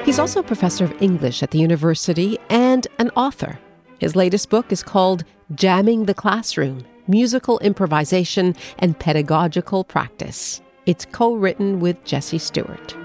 [0.05, 3.57] He's also a professor of English at the university and an author.
[3.97, 5.23] His latest book is called
[5.55, 10.61] Jamming the Classroom Musical Improvisation and Pedagogical Practice.
[10.85, 12.95] It's co written with Jesse Stewart.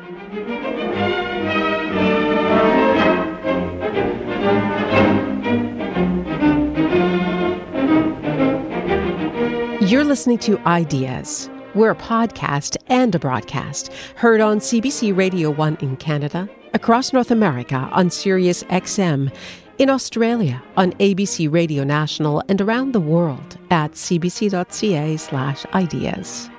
[9.90, 11.48] You're listening to Ideas.
[11.74, 17.30] We're a podcast and a broadcast heard on CBC Radio 1 in Canada, across North
[17.30, 19.32] America on Sirius XM,
[19.78, 26.50] in Australia on ABC Radio National, and around the world at cbc.ca/slash ideas.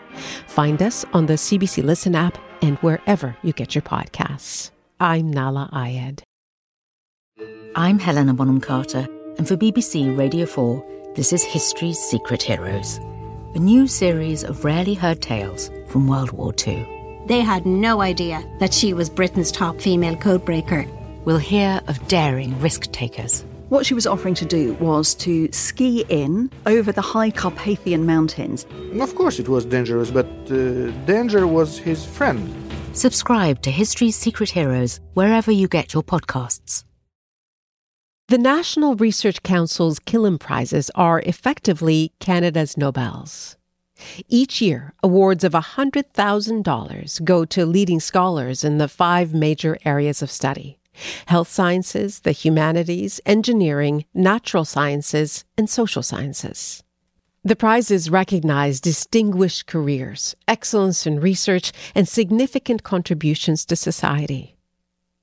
[0.47, 4.71] Find us on the CBC Listen app and wherever you get your podcasts.
[4.99, 6.21] I'm Nahlah Ayed.
[7.75, 12.97] I'm Helena Bonham Carter, and for BBC Radio 4, this is History's Secret Heroes,
[13.55, 17.00] a new series of rarely heard tales from World War II.
[17.31, 20.85] They had no idea that she was Britain's top female codebreaker.
[21.23, 23.45] We'll hear of daring risk takers.
[23.69, 28.65] What she was offering to do was to ski in over the high Carpathian mountains.
[28.99, 32.53] Of course, it was dangerous, but uh, danger was his friend.
[32.91, 36.83] Subscribe to History's Secret Heroes wherever you get your podcasts.
[38.27, 43.55] The National Research Council's Killam Prizes are effectively Canada's Nobels.
[44.27, 50.31] Each year, awards of $100,000 go to leading scholars in the five major areas of
[50.31, 50.77] study
[51.27, 56.83] health sciences, the humanities, engineering, natural sciences, and social sciences.
[57.43, 64.57] The prizes recognize distinguished careers, excellence in research, and significant contributions to society.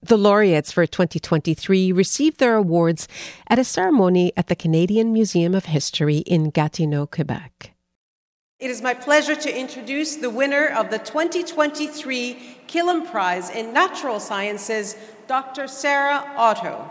[0.03, 3.07] The laureates for 2023 received their awards
[3.49, 7.73] at a ceremony at the Canadian Museum of History in Gatineau, Quebec.
[8.61, 14.19] It is my pleasure to introduce the winner of the 2023 Killam Prize in Natural
[14.19, 14.97] Sciences,
[15.29, 15.69] Dr.
[15.69, 16.91] Sarah Otto.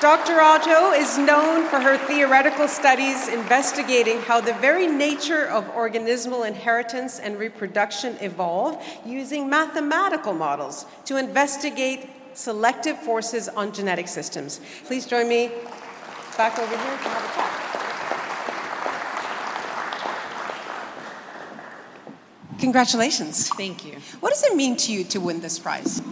[0.00, 0.40] Dr.
[0.40, 7.18] Otto is known for her theoretical studies investigating how the very nature of organismal inheritance
[7.18, 14.60] and reproduction evolve using mathematical models to investigate selective forces on genetic systems.
[14.84, 15.50] Please join me
[16.36, 17.59] back over here to have a chat.
[22.60, 23.48] Congratulations.
[23.48, 23.96] Thank you.
[24.20, 26.02] What does it mean to you to win this prize?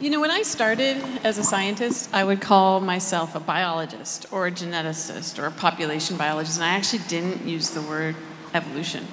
[0.00, 4.46] You know, when I started as a scientist, I would call myself a biologist or
[4.46, 8.14] a geneticist or a population biologist, and I actually didn't use the word
[8.54, 9.06] evolution.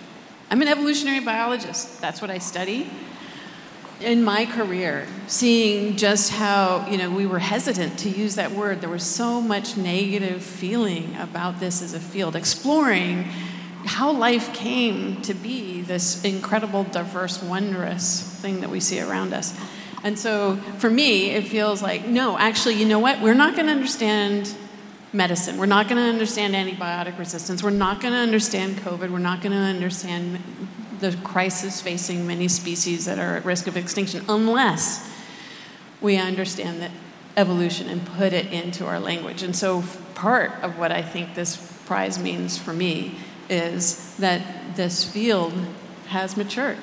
[0.52, 2.00] I'm an evolutionary biologist.
[2.00, 2.90] That's what I study.
[4.00, 8.80] In my career, seeing just how, you know, we were hesitant to use that word.
[8.80, 13.28] There was so much negative feeling about this as a field, exploring
[13.88, 19.58] how life came to be this incredible, diverse, wondrous thing that we see around us.
[20.04, 23.22] And so for me, it feels like, no, actually, you know what?
[23.22, 24.54] We're not going to understand
[25.14, 25.58] medicine.
[25.58, 27.64] We're not going to understand antibiotic resistance.
[27.64, 29.10] We're not going to understand COVID.
[29.10, 30.40] We're not going to understand
[31.00, 35.10] the crisis facing many species that are at risk of extinction unless
[36.02, 36.92] we understand that
[37.38, 39.44] evolution and put it into our language.
[39.44, 39.84] And so
[40.16, 43.18] part of what I think this prize means for me
[43.50, 45.54] is that this field
[46.08, 46.78] has matured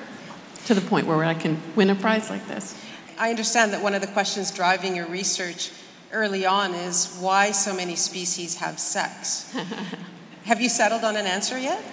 [0.65, 2.79] to the point where I can win a prize like this.
[3.17, 5.71] I understand that one of the questions driving your research
[6.11, 9.55] early on is why so many species have sex.
[10.45, 11.83] have you settled on an answer yet?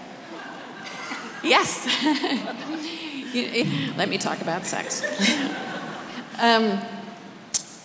[1.42, 1.86] Yes.
[3.96, 5.02] Let me talk about sex.
[6.38, 6.80] um,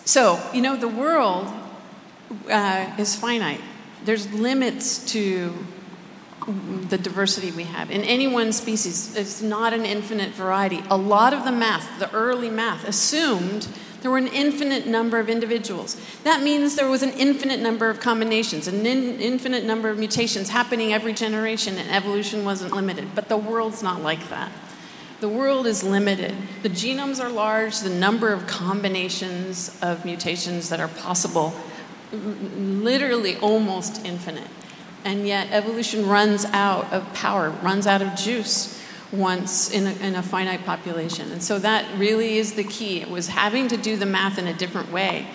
[0.04, 1.48] so, you know, the world
[2.50, 3.60] uh, is finite.
[4.04, 5.54] There's limits to
[6.88, 7.90] the diversity we have.
[7.90, 10.82] In any one species, it's not an infinite variety.
[10.88, 13.68] A lot of the math, the early math, assumed
[14.00, 15.96] There were an infinite number of individuals.
[16.22, 20.50] That means there was an infinite number of combinations, an in- infinite number of mutations
[20.50, 23.08] happening every generation, and evolution wasn't limited.
[23.16, 24.52] But the world's not like that.
[25.20, 26.36] The world is limited.
[26.62, 31.52] The genomes are large, the number of combinations of mutations that are possible,
[32.12, 34.46] literally almost infinite.
[35.04, 40.14] And yet, evolution runs out of power, runs out of juice once in a, in
[40.16, 41.30] a finite population.
[41.32, 43.00] And so, that really is the key.
[43.00, 45.26] It was having to do the math in a different way,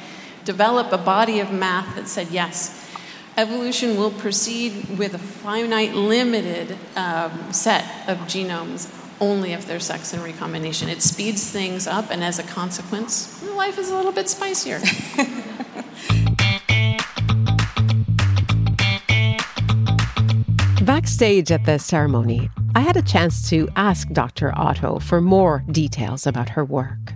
[0.45, 2.89] develop a body of math that said, yes,
[3.37, 10.13] evolution will proceed with a finite, limited um, set of genomes only if there's sex
[10.13, 10.89] and recombination.
[10.89, 14.79] It speeds things up, and as a consequence, life is a little bit spicier.
[21.03, 24.57] Backstage at the ceremony, I had a chance to ask Dr.
[24.57, 27.11] Otto for more details about her work.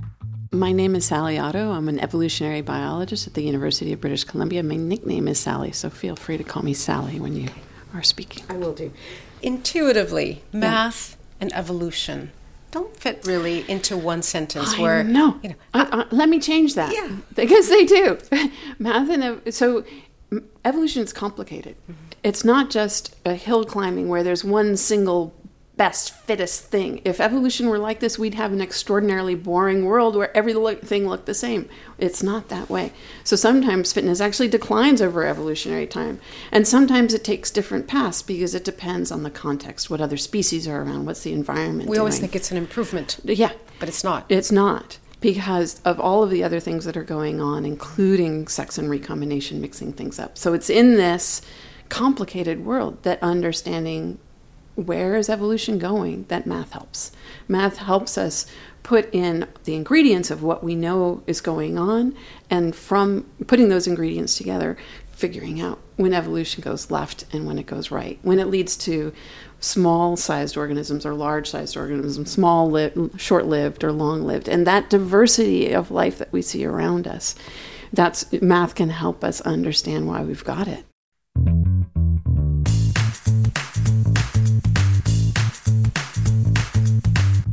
[0.52, 1.72] My name is Sally Otto.
[1.72, 4.62] I'm an evolutionary biologist at the University of British Columbia.
[4.62, 7.48] My nickname is Sally, so feel free to call me Sally when you
[7.94, 8.44] are speaking.
[8.50, 8.92] I will do.
[9.42, 11.44] Intuitively, math yeah.
[11.44, 12.34] and evolution
[12.72, 14.74] don't fit really into one sentence.
[14.74, 16.94] I where know, you know uh, uh, let me change that.
[16.94, 18.20] Yeah, because they do.
[18.80, 19.86] math and so
[20.66, 21.78] evolution is complicated.
[21.90, 22.07] Mm-hmm.
[22.24, 25.34] It's not just a hill climbing where there's one single
[25.78, 27.02] best, fittest thing.
[27.06, 31.36] If evolution were like this, we'd have an extraordinarily boring world where everything looked the
[31.36, 31.70] same.
[32.00, 32.92] It's not that way.
[33.24, 36.20] So sometimes fitness actually declines over evolutionary time.
[36.52, 40.68] And sometimes it takes different paths because it depends on the context, what other species
[40.68, 41.90] are around, what's the environment.
[41.90, 42.00] We doing.
[42.00, 43.20] always think it's an improvement.
[43.24, 43.52] Yeah.
[43.80, 44.26] But it's not.
[44.30, 48.78] It's not because of all of the other things that are going on, including sex
[48.78, 50.38] and recombination, mixing things up.
[50.38, 51.42] So it's in this
[51.90, 54.20] complicated world that understanding
[54.76, 57.12] where is evolution going that math helps.
[57.48, 58.46] Math helps us
[58.84, 62.16] put in the ingredients of what we know is going on,
[62.50, 64.78] and from putting those ingredients together,
[65.12, 69.12] figuring out when evolution goes left and when it goes right, when it leads to
[69.60, 74.48] small sized organisms or large sized organisms, small, li- short lived or long lived.
[74.48, 77.36] And that diversity of life that we see around us,
[77.92, 80.86] that's math can help us understand why we've got it.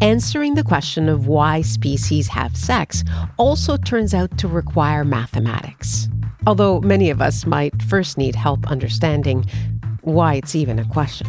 [0.05, 3.03] Answering the question of why species have sex
[3.39, 6.11] also turns out to require mathematics.
[6.47, 9.47] Although many of us might first need help understanding
[10.03, 11.27] why it's even a question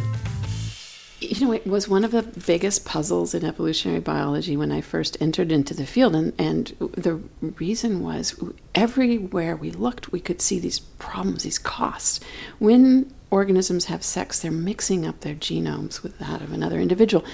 [1.22, 5.18] you know, it was one of the biggest puzzles in evolutionary biology when I first
[5.20, 6.16] entered into the field.
[6.16, 8.36] And, and the reason was
[8.74, 12.20] everywhere we looked, we could see these problems, these costs.
[12.60, 17.26] When organisms have sex, they're mixing up their genomes with that of another individual.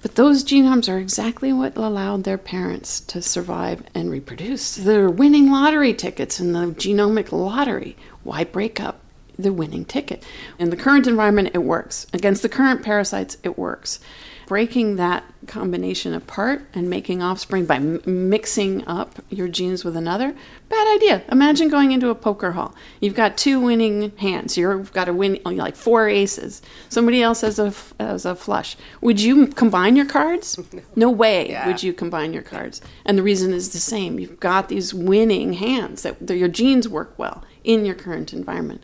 [0.00, 4.76] But those genomes are exactly what allowed their parents to survive and reproduce.
[4.76, 7.96] They're winning lottery tickets in the genomic lottery.
[8.22, 9.00] Why break up
[9.38, 10.24] the winning ticket.
[10.58, 12.06] In the current environment, it works.
[12.12, 14.00] Against the current parasites, it works.
[14.48, 20.34] Breaking that combination apart and making offspring by m- mixing up your genes with another,
[20.70, 21.22] bad idea.
[21.30, 22.74] Imagine going into a poker hall.
[22.98, 24.56] You've got two winning hands.
[24.56, 26.62] You've got to win like four aces.
[26.88, 28.74] Somebody else has a, has a flush.
[29.02, 30.58] Would you combine your cards?
[30.96, 31.66] No way yeah.
[31.66, 32.80] would you combine your cards.
[33.04, 34.18] And the reason is the same.
[34.18, 38.82] You've got these winning hands that, that your genes work well in your current environment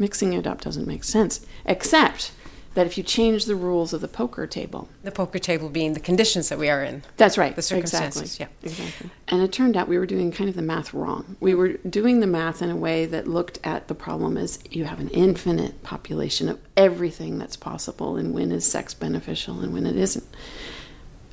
[0.00, 2.32] mixing it up doesn't make sense, except
[2.74, 4.88] that if you change the rules of the poker table.
[5.02, 7.02] The poker table being the conditions that we are in.
[7.16, 7.54] That's right.
[7.56, 8.22] The circumstances.
[8.22, 8.46] Exactly.
[8.46, 8.70] Yeah.
[8.70, 9.10] Exactly.
[9.28, 11.36] And it turned out we were doing kind of the math wrong.
[11.40, 14.84] We were doing the math in a way that looked at the problem as you
[14.84, 19.84] have an infinite population of everything that's possible and when is sex beneficial and when
[19.84, 20.24] it isn't.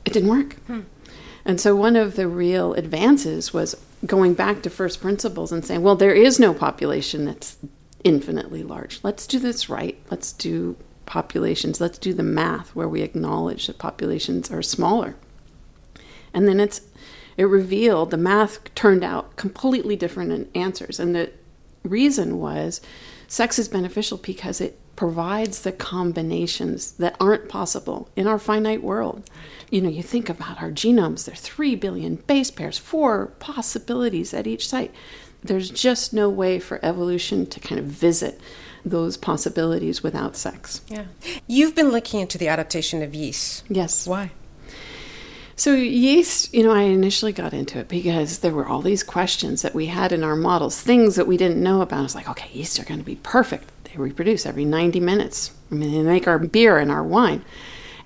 [0.06, 0.54] It didn't work.
[0.66, 0.82] Hmm.
[1.46, 5.82] And so one of the real advances was going back to first principles and saying,
[5.82, 7.58] well, there is no population that's
[8.04, 9.00] infinitely large.
[9.04, 9.98] Let's do this right.
[10.10, 10.76] Let's do
[11.08, 11.82] populations.
[11.82, 15.16] Let's do the math where we acknowledge that populations are smaller.
[16.34, 16.82] And then it's
[17.38, 21.00] it revealed the math turned out completely different in answers.
[21.00, 21.32] And the
[21.84, 22.82] reason was
[23.28, 29.30] sex is beneficial because it provides the combinations that aren't possible in our finite world.
[29.70, 34.34] You know, you think about our genomes, there are 3 billion base pairs, four possibilities
[34.34, 34.92] at each site
[35.44, 38.40] there's just no way for evolution to kind of visit
[38.90, 40.82] those possibilities without sex.
[40.88, 41.06] Yeah.
[41.48, 43.64] You've been looking into the adaptation of yeast.
[43.70, 44.08] Yes.
[44.08, 44.32] Why?
[45.60, 49.64] So, yeast, you know, I initially got into it because there were all these questions
[49.64, 52.00] that we had in our models, things that we didn't know about.
[52.00, 53.68] I was like, okay, yeast are going to be perfect.
[53.86, 55.52] They reproduce every 90 minutes.
[55.72, 57.44] I mean, they make our beer and our wine.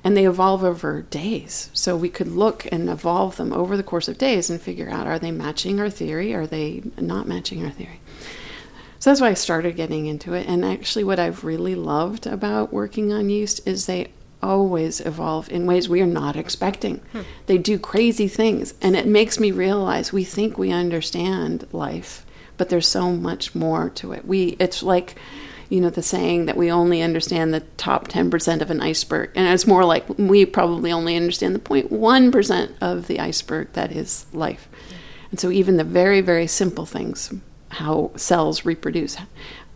[0.01, 1.69] And they evolve over days.
[1.73, 5.05] So we could look and evolve them over the course of days and figure out
[5.05, 6.33] are they matching our theory?
[6.33, 7.99] Are they not matching our theory?
[9.01, 10.47] So that's why I started getting into it.
[10.47, 14.11] And actually, what I've really loved about working on yeast is they
[14.43, 16.97] always evolve in ways we are not expecting.
[17.11, 17.21] Hmm.
[17.47, 18.75] They do crazy things.
[18.79, 22.27] And it makes me realize we think we understand life,
[22.57, 24.23] but there's so much more to it.
[24.23, 25.15] We, it's like,
[25.67, 29.31] you know, the saying that we only understand the top 10% of an iceberg.
[29.33, 34.27] And it's more like we probably only understand the 0.1% of the iceberg that is
[34.31, 34.69] life.
[35.31, 37.33] And so even the very, very simple things,
[37.71, 39.17] how cells reproduce,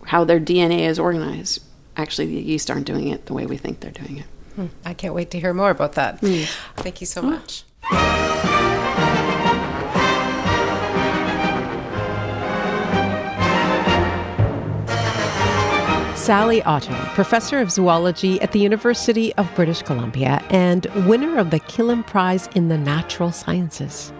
[0.06, 1.64] how their DNA is organized,
[1.98, 4.26] actually the yeast aren't doing it the way we think they're doing it.
[4.56, 4.68] Hmm.
[4.86, 6.22] I can't wait to hear more about that.
[6.22, 6.46] Mm.
[6.78, 7.64] Thank you so much.
[16.16, 21.60] Sally Otto, professor of zoology at the University of British Columbia and winner of the
[21.60, 24.12] Killam Prize in the Natural Sciences.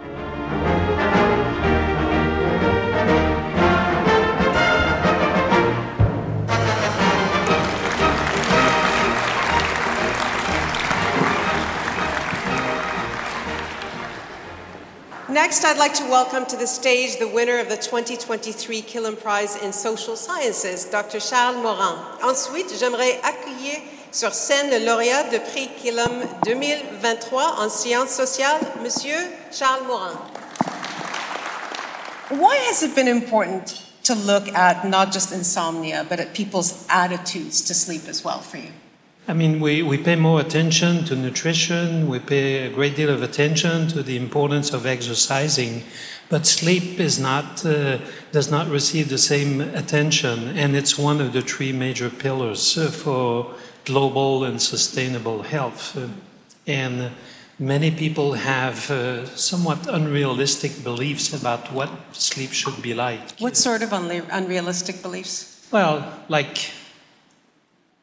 [15.36, 19.62] Next, I'd like to welcome to the stage the winner of the 2023 Killam Prize
[19.62, 21.20] in Social Sciences, Dr.
[21.20, 21.98] Charles Morin.
[22.24, 23.82] Ensuite, j'aimerais accueillir
[24.14, 29.18] sur scène le lauréat de prix Killam 2023 en sciences sociales, Monsieur
[29.52, 30.18] Charles Morin.
[32.30, 37.62] Why has it been important to look at not just insomnia, but at people's attitudes
[37.64, 38.72] to sleep as well for you?
[39.28, 43.24] I mean, we, we pay more attention to nutrition, we pay a great deal of
[43.24, 45.82] attention to the importance of exercising,
[46.30, 47.98] but sleep is not, uh,
[48.32, 52.92] does not receive the same attention, and it's one of the three major pillars uh,
[52.92, 55.98] for global and sustainable health.
[55.98, 56.08] Uh,
[56.68, 57.10] and
[57.58, 63.40] many people have uh, somewhat unrealistic beliefs about what sleep should be like.
[63.40, 65.68] What sort of unrealistic beliefs?
[65.72, 66.70] Well, like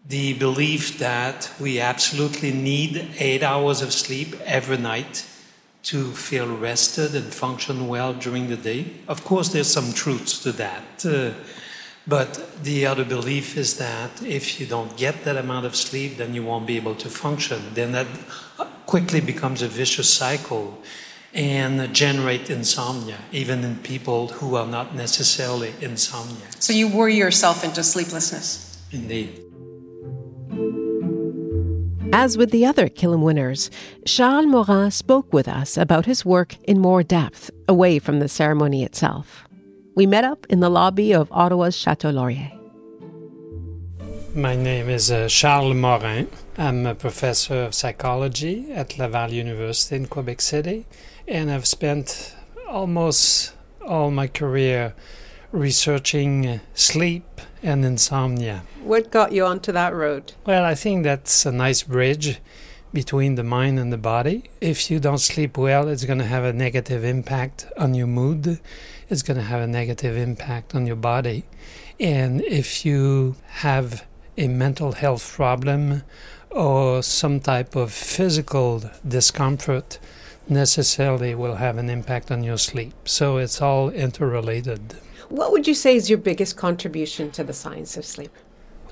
[0.06, 5.26] the belief that we absolutely need eight hours of sleep every night
[5.84, 8.86] to feel rested and function well during the day.
[9.08, 11.04] Of course, there's some truth to that.
[11.04, 11.32] Uh,
[12.06, 16.34] but the other belief is that if you don't get that amount of sleep, then
[16.34, 17.74] you won't be able to function.
[17.74, 18.06] Then that
[18.86, 20.82] quickly becomes a vicious cycle
[21.32, 26.46] and generate insomnia, even in people who are not necessarily insomnia.
[26.58, 28.82] So you worry yourself into sleeplessness.
[28.90, 29.51] Indeed.
[32.14, 33.70] As with the other Killam winners,
[34.04, 38.84] Charles Morin spoke with us about his work in more depth, away from the ceremony
[38.84, 39.48] itself.
[39.94, 42.52] We met up in the lobby of Ottawa's Chateau Laurier.
[44.34, 46.28] My name is uh, Charles Morin.
[46.58, 50.84] I'm a professor of psychology at Laval University in Quebec City,
[51.26, 52.34] and I've spent
[52.68, 53.54] almost
[53.86, 54.94] all my career
[55.52, 58.64] researching uh, sleep and insomnia.
[58.82, 60.32] What got you onto that road?
[60.44, 62.40] Well, I think that's a nice bridge
[62.92, 64.50] between the mind and the body.
[64.60, 68.60] If you don't sleep well, it's going to have a negative impact on your mood.
[69.08, 71.44] It's going to have a negative impact on your body.
[72.00, 74.04] And if you have
[74.36, 76.02] a mental health problem
[76.50, 79.98] or some type of physical discomfort,
[80.48, 82.94] necessarily will have an impact on your sleep.
[83.04, 84.94] So it's all interrelated.
[85.28, 88.32] What would you say is your biggest contribution to the science of sleep?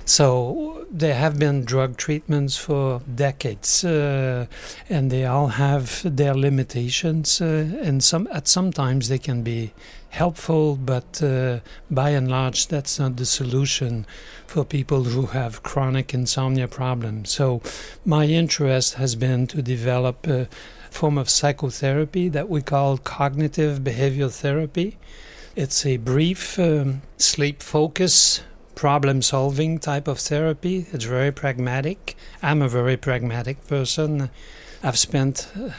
[0.07, 4.47] So there have been drug treatments for decades, uh,
[4.89, 7.41] and they all have their limitations.
[7.41, 9.73] Uh, and some at some times they can be
[10.09, 14.05] helpful, but uh, by and large, that's not the solution
[14.47, 17.31] for people who have chronic insomnia problems.
[17.31, 17.63] So
[18.05, 20.49] my interest has been to develop a
[20.91, 24.99] form of psychotherapy that we call cognitive behavioral therapy
[25.57, 28.41] it's a brief um, sleep focus,
[28.77, 30.87] problem solving type of therapy.
[30.93, 32.17] It's very pragmatic.
[32.41, 34.31] I'm a very pragmatic person.
[34.83, 35.71] I've spent uh,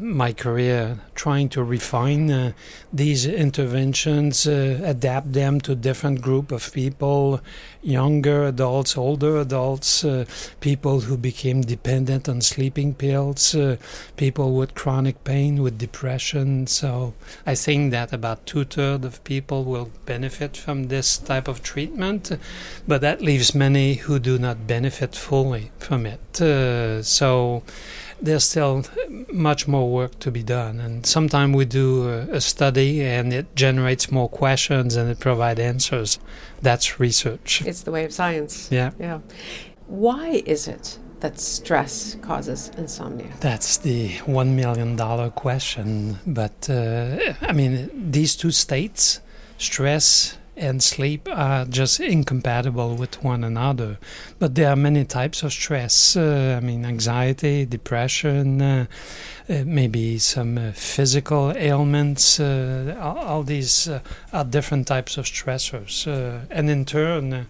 [0.00, 2.52] my career trying to refine uh,
[2.92, 7.40] these interventions, uh, adapt them to different group of people,
[7.82, 10.24] younger adults, older adults, uh,
[10.60, 13.76] people who became dependent on sleeping pills, uh,
[14.16, 16.66] people with chronic pain, with depression.
[16.66, 17.14] So
[17.46, 22.30] I think that about two thirds of people will benefit from this type of treatment,
[22.86, 26.40] but that leaves many who do not benefit fully from it.
[26.40, 27.62] Uh, so
[28.20, 28.84] there's still
[29.32, 30.80] much more work to be done.
[30.80, 35.60] And sometimes we do a, a, study and it generates more questions and it provides
[35.60, 36.18] answers.
[36.62, 37.62] That's research.
[37.64, 38.68] It's the way of science.
[38.70, 38.90] Yeah.
[38.98, 39.20] Yeah.
[39.86, 43.32] Why is it that stress causes insomnia?
[43.40, 46.18] That's the one million dollar question.
[46.26, 49.20] But uh, I mean, these two states,
[49.56, 53.98] stress and sleep, are just incompatible with one another.
[54.38, 56.16] But there are many types of stress.
[56.16, 58.86] Uh, I mean, anxiety, depression, uh,
[59.48, 62.40] uh maybe some uh, physical ailments.
[62.40, 63.88] Uh, all, all, these
[64.32, 66.06] are different types of stressors,
[66.50, 67.46] and in turn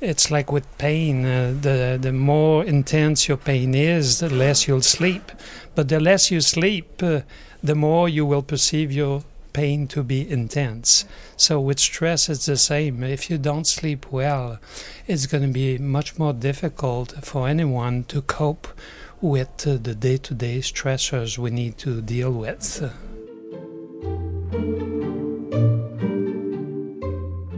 [0.00, 4.80] it's like with pain uh, the the more intense your pain is the less you'll
[4.80, 5.32] sleep
[5.74, 7.20] but the less you sleep uh,
[7.62, 9.22] the more you will perceive your
[9.58, 11.04] pain to be intense.
[11.36, 13.02] So with stress it's the same.
[13.02, 14.58] If you don't sleep well
[15.08, 18.68] it's going to be much more difficult for anyone to cope
[19.20, 22.64] with the day-to-day stressors we need to deal with.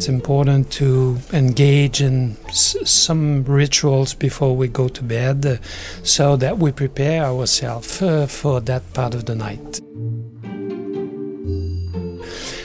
[0.01, 5.61] It's important to engage in s- some rituals before we go to bed
[6.03, 9.80] so that we prepare ourselves uh, for that part of the night.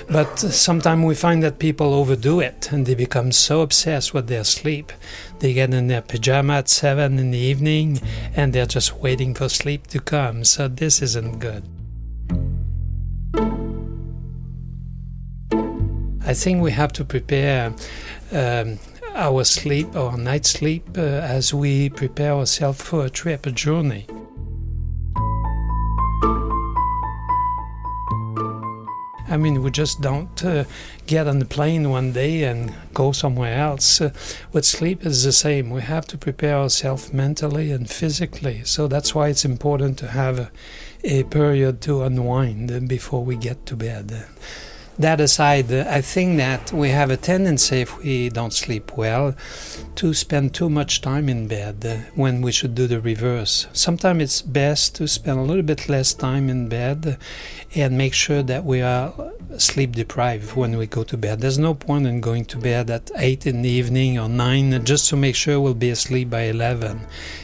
[0.08, 4.44] But sometimes we find that people overdo it and they become so obsessed with their
[4.44, 4.94] sleep.
[5.40, 8.00] They get in their pajama at 7 in the evening
[8.36, 10.44] and they're just waiting for sleep to come.
[10.44, 11.64] So this isn't good.
[16.28, 17.74] I think we have to prepare
[18.32, 18.80] um,
[19.14, 24.08] our sleep, our night sleep, uh, as we prepare ourselves for a trip, a journey.
[29.28, 30.66] I mean, we just don't uh,
[31.08, 34.00] get on the plane one day and go somewhere else.
[34.00, 34.12] Uh,
[34.52, 35.70] with sleep, it's the same.
[35.72, 38.64] We have to prepare ourselves mentally and physically.
[38.66, 40.52] So that's why it's important to have a,
[41.04, 44.28] a period to unwind before we get to bed
[44.98, 49.36] that aside, I think that we have a tendency, if we don't sleep well,
[49.96, 53.68] to spend too much time in bed uh, when we should do the reverse.
[53.74, 57.18] Sometimes it's best to spend a little bit less time in bed
[57.76, 59.14] and make sure that we are
[59.58, 61.42] sleep deprived when we go to bed.
[61.42, 65.10] There's no point in going to bed at 8 in the evening or 9 just
[65.10, 67.02] to make sure we'll be asleep by 11.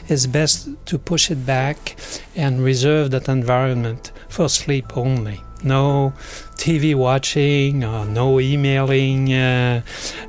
[0.08, 1.97] It's best to push it back
[2.36, 6.14] and reserve that environment for sleep only no
[6.55, 9.82] TV watching, uh, no emailing, uh,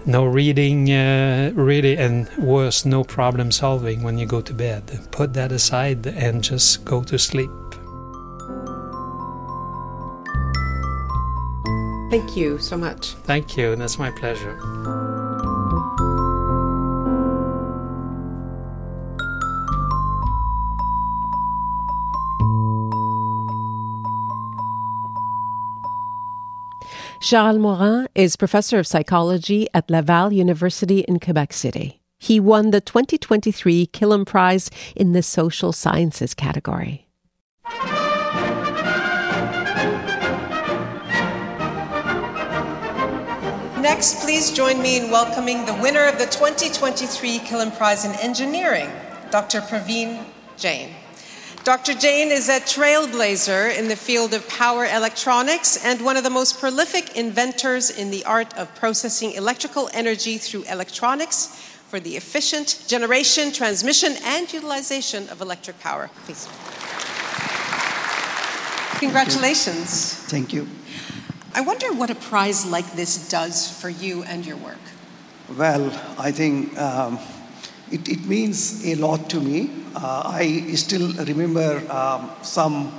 [0.07, 5.01] no reading, uh, really, and worse, no problem solving when you go to bed.
[5.11, 7.51] Put that aside and just go to sleep.
[12.11, 13.15] Thank you so much.
[13.25, 13.75] Thank you.
[13.75, 15.02] That's my pleasure.
[27.23, 32.01] Charles Morin is professor of psychology at Laval University in Quebec City.
[32.19, 37.07] He won the 2023 Killam Prize in the Social Sciences category.
[43.81, 48.91] Next, please join me in welcoming the winner of the 2023 Killam Prize in Engineering,
[49.31, 49.61] Dr.
[49.61, 50.25] Praveen
[50.57, 50.89] Jain.
[51.65, 51.95] Dr.
[51.95, 56.59] Jain is a trailblazer in the field of power electronics and one of the most
[56.59, 61.47] prolific inventors in the art of processing electrical energy through electronics
[61.87, 66.11] for the efficient generation, transmission, and utilization of electric power.
[66.25, 66.49] Please.
[68.99, 70.15] Congratulations.
[70.27, 70.67] Thank you.
[71.55, 74.83] I wonder what a prize like this does for you and your work.
[75.57, 77.21] Well, I think um,
[77.93, 79.82] it, it means a lot to me.
[79.95, 82.91] Uh, I still remember um, some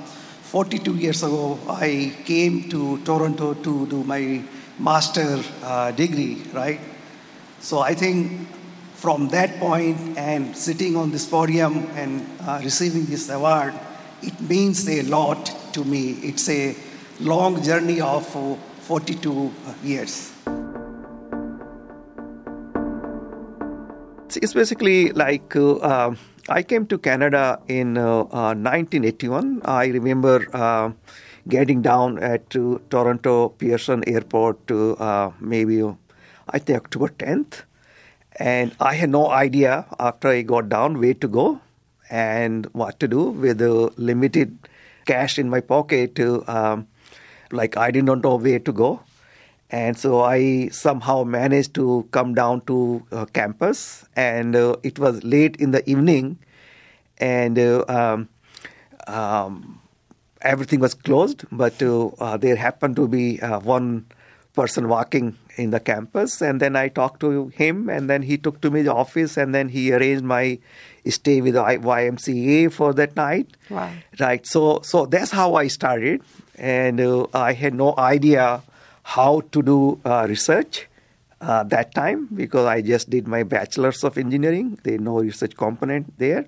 [0.42, 4.42] 42 years ago, I came to Toronto to do my
[4.78, 6.80] master uh, degree, right?
[7.60, 8.46] So I think
[8.94, 13.74] from that point and sitting on this podium and uh, receiving this award,
[14.22, 16.12] it means a lot to me.
[16.22, 16.76] It's a
[17.20, 20.32] long journey of 42 years.
[24.36, 26.14] It's basically like uh,
[26.48, 29.62] I came to Canada in uh, 1981.
[29.64, 30.92] Uh, I remember uh,
[31.48, 35.82] getting down at Toronto Pearson Airport to uh, maybe,
[36.50, 37.62] I think, October 10th.
[38.36, 41.60] And I had no idea after I got down where to go
[42.10, 44.58] and what to do with the limited
[45.06, 46.20] cash in my pocket.
[46.20, 46.88] Um,
[47.52, 49.00] like, I did not know where to go.
[49.70, 55.24] And so I somehow managed to come down to uh, campus, and uh, it was
[55.24, 56.38] late in the evening,
[57.18, 58.28] and uh, um,
[59.06, 59.80] um,
[60.42, 61.44] everything was closed.
[61.50, 64.06] But uh, uh, there happened to be uh, one
[64.54, 66.40] person walking in the campus.
[66.40, 69.54] And then I talked to him, and then he took to me the office, and
[69.54, 70.58] then he arranged my
[71.06, 73.56] stay with the YMCA for that night.
[73.68, 73.92] Wow.
[74.18, 74.46] Right.
[74.46, 76.22] So, so that's how I started,
[76.56, 78.62] and uh, I had no idea
[79.04, 80.88] how to do uh, research.
[81.40, 84.78] Uh, that time because I just did my bachelor's of engineering.
[84.82, 86.46] There no research component there,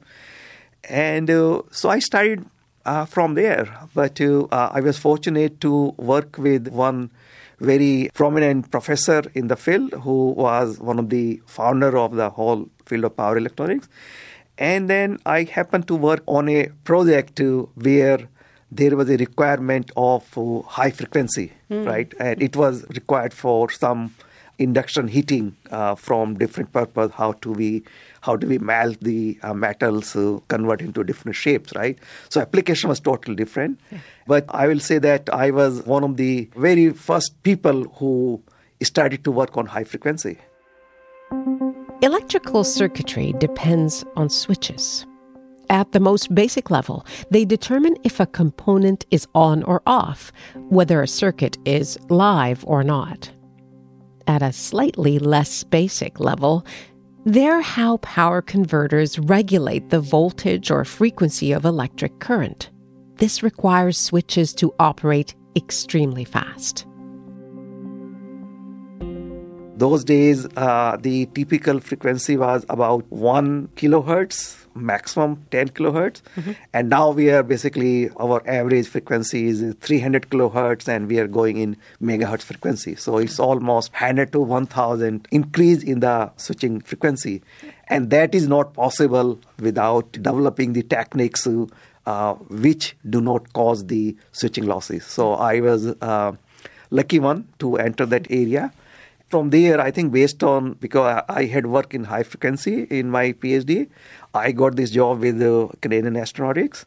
[0.88, 2.46] and uh, so I started
[2.86, 3.68] uh, from there.
[3.94, 7.10] But uh, I was fortunate to work with one
[7.60, 12.68] very prominent professor in the field who was one of the founder of the whole
[12.86, 13.88] field of power electronics.
[14.58, 17.40] And then I happened to work on a project
[17.74, 18.28] where
[18.70, 21.86] there was a requirement of uh, high frequency, Mm.
[21.86, 22.14] right?
[22.20, 24.14] And it was required for some
[24.58, 27.10] induction heating uh, from different purpose.
[27.12, 27.82] How do we
[28.22, 31.98] how do we melt the uh, metals, uh, convert into different shapes, right?
[32.28, 33.78] So application was totally different.
[34.26, 38.42] But I will say that I was one of the very first people who
[38.82, 40.38] started to work on high frequency.
[42.02, 45.06] Electrical circuitry depends on switches.
[45.68, 51.02] At the most basic level, they determine if a component is on or off, whether
[51.02, 53.30] a circuit is live or not.
[54.26, 56.64] At a slightly less basic level,
[57.24, 62.70] they're how power converters regulate the voltage or frequency of electric current.
[63.16, 66.86] This requires switches to operate extremely fast.
[69.76, 76.22] Those days, uh, the typical frequency was about 1 kilohertz, maximum 10 kilohertz.
[76.72, 81.58] And now we are basically, our average frequency is 300 kilohertz, and we are going
[81.58, 82.94] in megahertz frequency.
[82.94, 87.42] So it's almost 100 to 1000 increase in the switching frequency.
[87.88, 91.46] And that is not possible without developing the techniques
[92.06, 95.04] uh, which do not cause the switching losses.
[95.04, 96.32] So I was uh,
[96.90, 98.72] lucky one to enter that area
[99.28, 103.32] from there, I think based on because I had worked in high frequency in my
[103.32, 103.88] PhD,
[104.34, 106.84] I got this job with uh, Canadian Astronautics.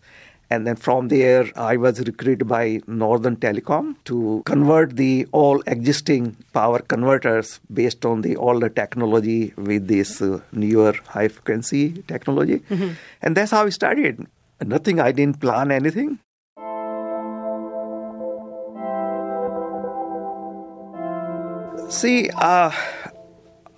[0.52, 6.38] And then from there, I was recruited by Northern Telecom to convert the all existing
[6.54, 12.60] power converters based on the all the technology with this uh, newer high frequency technology.
[12.70, 12.96] Mhm.
[13.22, 14.26] And that's how it started.
[14.60, 16.18] Nothing, I didn't plan anything.
[21.90, 22.70] See, uh,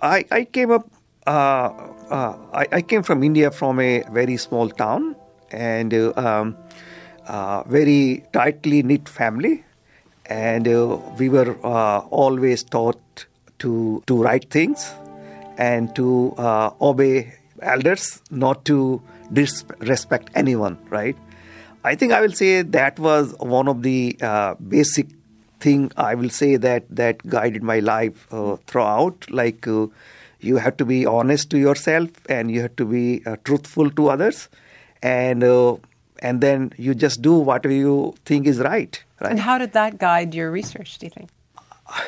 [0.02, 0.86] I I came up.
[1.26, 1.72] Uh,
[2.10, 5.16] uh, I, I came from India from a very small town
[5.50, 6.56] and uh, um,
[7.26, 9.64] uh, very tightly knit family,
[10.26, 13.24] and uh, we were always taught
[13.60, 14.92] to to write things
[15.56, 16.34] and to
[16.82, 17.32] obey
[17.62, 19.00] elders, not to
[19.32, 20.76] disrespect anyone.
[20.90, 21.16] Right?
[21.82, 24.18] I think I will say that was one of the
[24.68, 25.06] basic
[25.62, 29.30] thing I will say that that guided my life uh, throughout.
[29.30, 29.86] Like uh,
[30.40, 34.08] you have to be honest to yourself, and you have to be uh, truthful to
[34.16, 34.48] others,
[35.02, 35.76] and uh,
[36.22, 39.02] and then you just do whatever you think is right.
[39.20, 39.30] Right.
[39.30, 41.30] And how did that guide your research, do you think?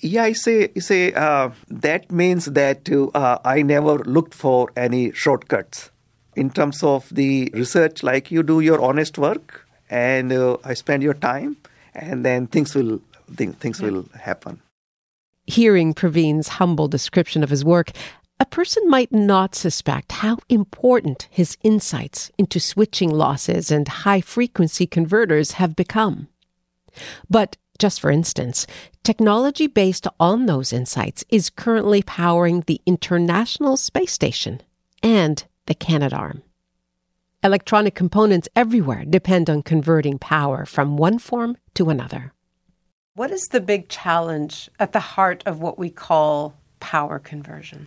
[0.00, 5.10] Yeah, I say, I say uh, that means that uh, I never looked for any
[5.12, 5.90] shortcuts
[6.36, 8.02] in terms of the research.
[8.02, 11.56] Like you do your honest work, and uh, I spend your time,
[11.96, 13.00] and then things will
[13.34, 14.60] think, things will happen.
[15.46, 17.90] Hearing Praveen's humble description of his work,
[18.38, 24.86] a person might not suspect how important his insights into switching losses and high frequency
[24.86, 26.28] converters have become.
[27.30, 28.66] But just for instance,
[29.04, 34.60] technology based on those insights is currently powering the International Space Station
[35.02, 36.42] and the Canadarm.
[37.46, 42.32] Electronic components everywhere depend on converting power from one form to another.
[43.14, 47.86] What is the big challenge at the heart of what we call power conversion?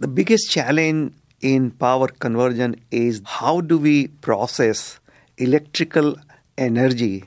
[0.00, 4.98] The biggest challenge in power conversion is how do we process
[5.38, 6.16] electrical
[6.58, 7.22] energy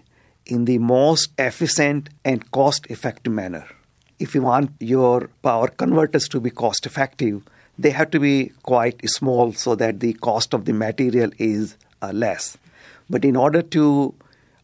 [0.45, 3.65] in the most efficient and cost effective manner.
[4.19, 7.43] If you want your power converters to be cost effective,
[7.79, 12.11] they have to be quite small so that the cost of the material is uh,
[12.13, 12.57] less.
[13.09, 14.13] But in order to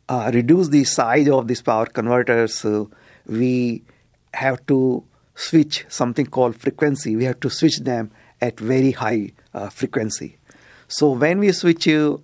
[0.10, 2.86] uh, reduce the size of these power converters, uh,
[3.26, 3.84] we
[4.34, 5.04] have to
[5.36, 7.16] switch something called frequency.
[7.16, 8.12] We have to switch them
[8.42, 10.38] at very high uh, frequency.
[10.88, 12.18] So when we switch uh,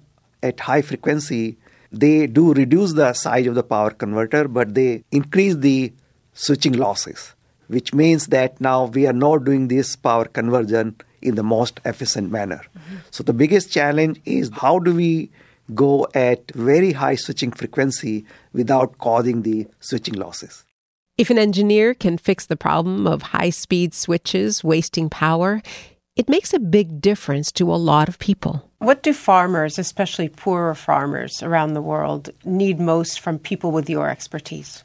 [0.44, 1.58] at high frequency,
[1.92, 5.94] they do reduce the size of the power converter, but they increase the
[6.34, 7.34] switching losses,
[7.70, 12.32] which means that now we are not doing this power conversion in the most efficient
[12.32, 12.62] manner.
[12.78, 12.98] Mm-hmm.
[13.12, 15.30] So the biggest challenge is how do we
[15.76, 20.66] go at very high switching frequency without causing the switching losses.
[21.18, 25.62] If an engineer can fix the problem of high speed switches wasting power,
[26.16, 28.68] it makes a big difference to a lot of people.
[28.80, 34.10] What do farmers, especially poorer farmers around the world, need most from people with your
[34.10, 34.84] expertise?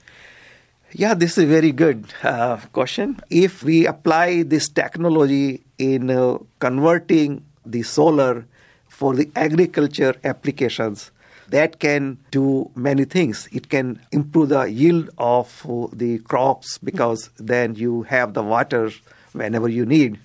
[0.97, 3.18] Yeah, this is a very good uh, question.
[3.28, 8.47] If we apply this technology in uh, converting the solar
[8.86, 11.11] for the agriculture applications,
[11.49, 13.49] that can do many things.
[13.51, 18.92] It can improve the yield of the crops because then you have the water
[19.32, 20.20] whenever you need.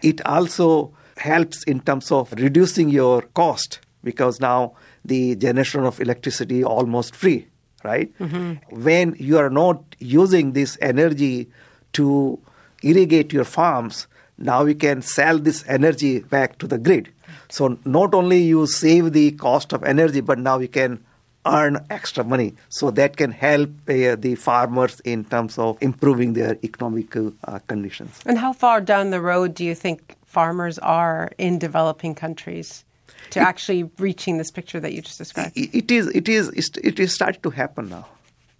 [0.00, 4.72] It also helps in terms of reducing your cost because now
[5.04, 7.46] the generation of electricity almost free,
[7.84, 8.16] right?
[8.18, 8.82] Mm-hmm.
[8.82, 11.48] When you are not using this energy
[11.92, 12.38] to
[12.82, 14.06] irrigate your farms,
[14.38, 17.10] now you can sell this energy back to the grid.
[17.48, 21.04] So not only you save the cost of energy, but now you can
[21.46, 22.54] earn extra money.
[22.68, 28.18] So that can help uh, the farmers in terms of improving their economic uh, conditions.
[28.26, 32.84] And how far down the road do you think farmers are in developing countries
[33.30, 35.52] to actually reaching this picture that you just described?
[35.56, 36.48] It is, it is,
[36.82, 38.06] it is starting to happen now.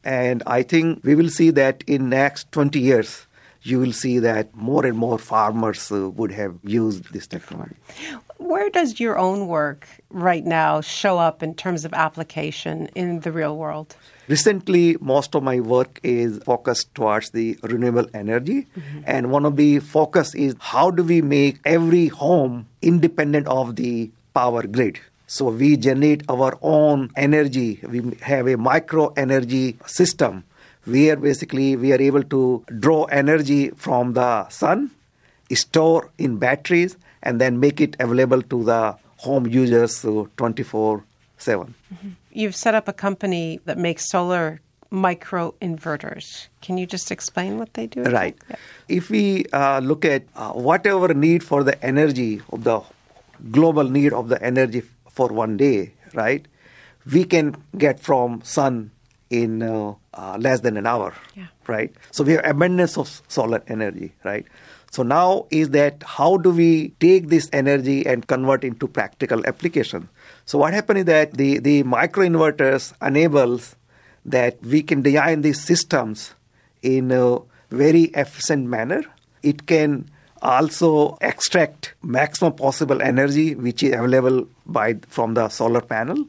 [0.05, 3.27] And I think we will see that in next 20 years,
[3.63, 7.77] you will see that more and more farmers uh, would have used this technology.
[8.37, 13.33] Where does your own work right now show up in terms of application in the
[13.33, 13.97] real world?
[14.29, 18.67] Recently, most of my work is focused towards the renewable energy.
[18.77, 19.01] Mm-hmm.
[19.07, 24.11] And one of the focus is how do we make every home independent of the
[24.35, 25.01] power grid?
[25.27, 27.81] So we generate our own energy.
[27.89, 30.45] We have a micro energy system
[30.85, 34.91] where basically we are able to draw energy from the sun,
[35.53, 40.05] store in batteries, and then make it available to the home users
[40.37, 41.05] 24
[41.39, 41.75] 7.
[41.93, 42.09] Mm-hmm.
[42.33, 44.61] You've set up a company that makes solar
[44.91, 46.47] micro inverters.
[46.63, 48.03] Can you just explain what they do?
[48.03, 48.37] Right.
[48.49, 48.57] Yeah.
[48.89, 52.81] If we uh, look at uh, whatever need for the energy of the
[53.51, 56.47] global need of the energy for one day, right?
[57.11, 58.91] We can get from sun
[59.31, 61.47] in uh, uh, less than an hour, yeah.
[61.67, 61.93] right?
[62.11, 64.47] So we have abundance of solar energy, right?
[64.91, 70.09] So now is that how do we take this energy and convert into practical application?
[70.45, 73.75] So what happened is that the, the microinverters enables
[74.25, 76.35] that we can design these systems
[76.83, 77.39] in a
[77.71, 79.03] very efficient manner.
[79.43, 80.09] It can
[80.45, 86.27] also extract maximum possible energy which is available by from the solar panel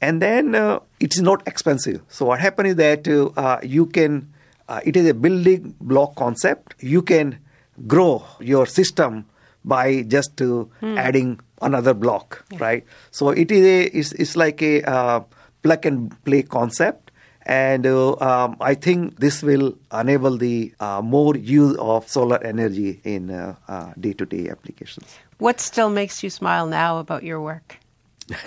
[0.00, 2.02] and then uh, it's not expensive.
[2.08, 4.32] So what happens is that uh, you can,
[4.68, 6.74] uh, it is a building block concept.
[6.80, 7.38] You can
[7.86, 9.26] grow your system
[9.64, 10.98] by just mm.
[10.98, 12.58] adding another block, yeah.
[12.60, 12.84] right?
[13.10, 15.20] So it is a, it's, it's like a uh,
[15.62, 17.09] plug and play concept.
[17.50, 20.72] And uh, um, I think this will enable the
[21.02, 23.26] more use of solar energy in
[23.98, 25.06] day to day applications.
[25.38, 27.78] What still makes you smile now about your work?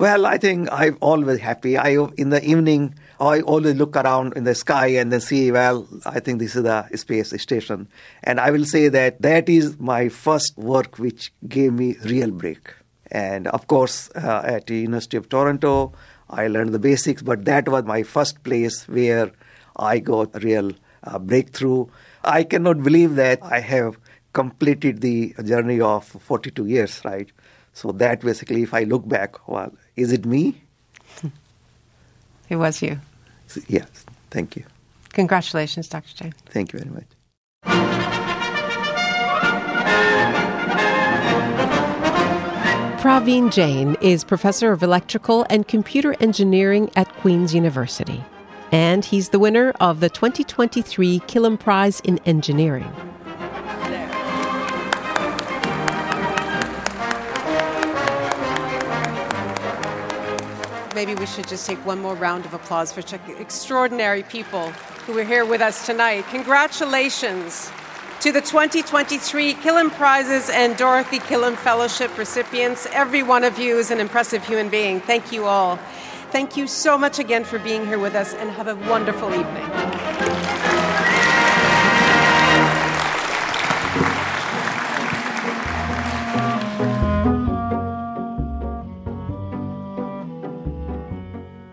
[0.00, 1.76] Well, I think I'm always happy.
[1.76, 5.52] I in the evening I always look around in the sky and then see.
[5.52, 7.86] Well, I think this is the space station,
[8.22, 12.72] and I will say that that is my first work which gave me real break.
[13.10, 15.92] And of course, uh, at the University of Toronto,
[16.30, 19.32] I learned the basics, but that was my first place where
[19.76, 20.72] I got a real
[21.04, 21.86] uh, breakthrough.
[22.24, 23.98] I cannot believe that I have
[24.32, 27.30] completed the journey of 42 years, right?
[27.72, 30.62] So that basically, if I look back, well, is it me?
[32.48, 32.98] It was you.
[33.68, 34.04] Yes.
[34.30, 34.64] Thank you.
[35.12, 36.14] Congratulations, Dr.
[36.16, 36.34] Jain.
[36.46, 37.06] Thank you very much.
[43.00, 48.22] Praveen Jain is professor of electrical and computer engineering at Queen's University.
[48.70, 52.92] And he's the winner of the 2023 Killam Prize in Engineering.
[60.94, 63.00] maybe we should just take one more round of applause for
[63.38, 64.68] extraordinary people
[65.06, 66.26] who are here with us tonight.
[66.28, 67.72] Congratulations
[68.20, 72.86] to the 2023 Killam Prizes and Dorothy Killam Fellowship recipients.
[72.92, 75.00] Every one of you is an impressive human being.
[75.00, 75.78] Thank you all.
[76.30, 79.64] Thank you so much again for being here with us and have a wonderful evening.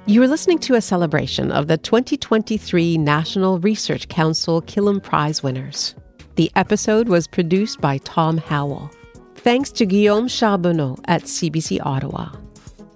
[0.06, 5.94] You are listening to a celebration of the 2023 National Research Council Killam Prize winners.
[6.38, 8.92] The episode was produced by Tom Howell.
[9.38, 12.30] Thanks to Guillaume Charbonneau at CBC Ottawa.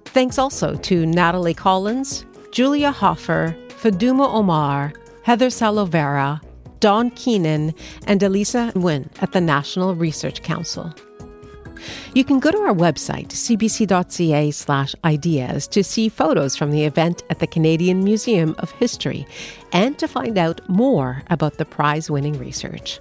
[0.04, 4.92] Thanks also to Natalie Collins, Julia Hoffer, Faduma Omar,
[5.24, 6.40] Heather Salovera,
[6.78, 7.74] Don Keenan,
[8.06, 10.94] and Elisa Nguyen at the National Research Council.
[12.14, 17.24] You can go to our website, cbc.ca slash ideas, to see photos from the event
[17.28, 19.26] at the Canadian Museum of History
[19.72, 23.00] and to find out more about the prize winning research.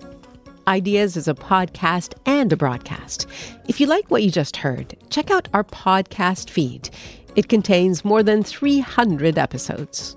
[0.71, 3.27] Ideas is a podcast and a broadcast.
[3.67, 6.89] If you like what you just heard, check out our podcast feed.
[7.35, 10.15] It contains more than 300 episodes.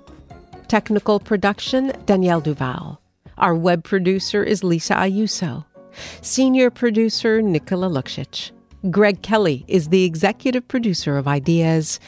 [0.69, 3.01] Technical production Danielle Duval.
[3.37, 5.65] Our web producer is Lisa Ayuso.
[6.21, 8.51] Senior producer Nicola Luksic.
[8.89, 11.99] Greg Kelly is the executive producer of Ideas,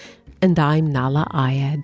[0.42, 1.84] and I'm Nahlah Ayed.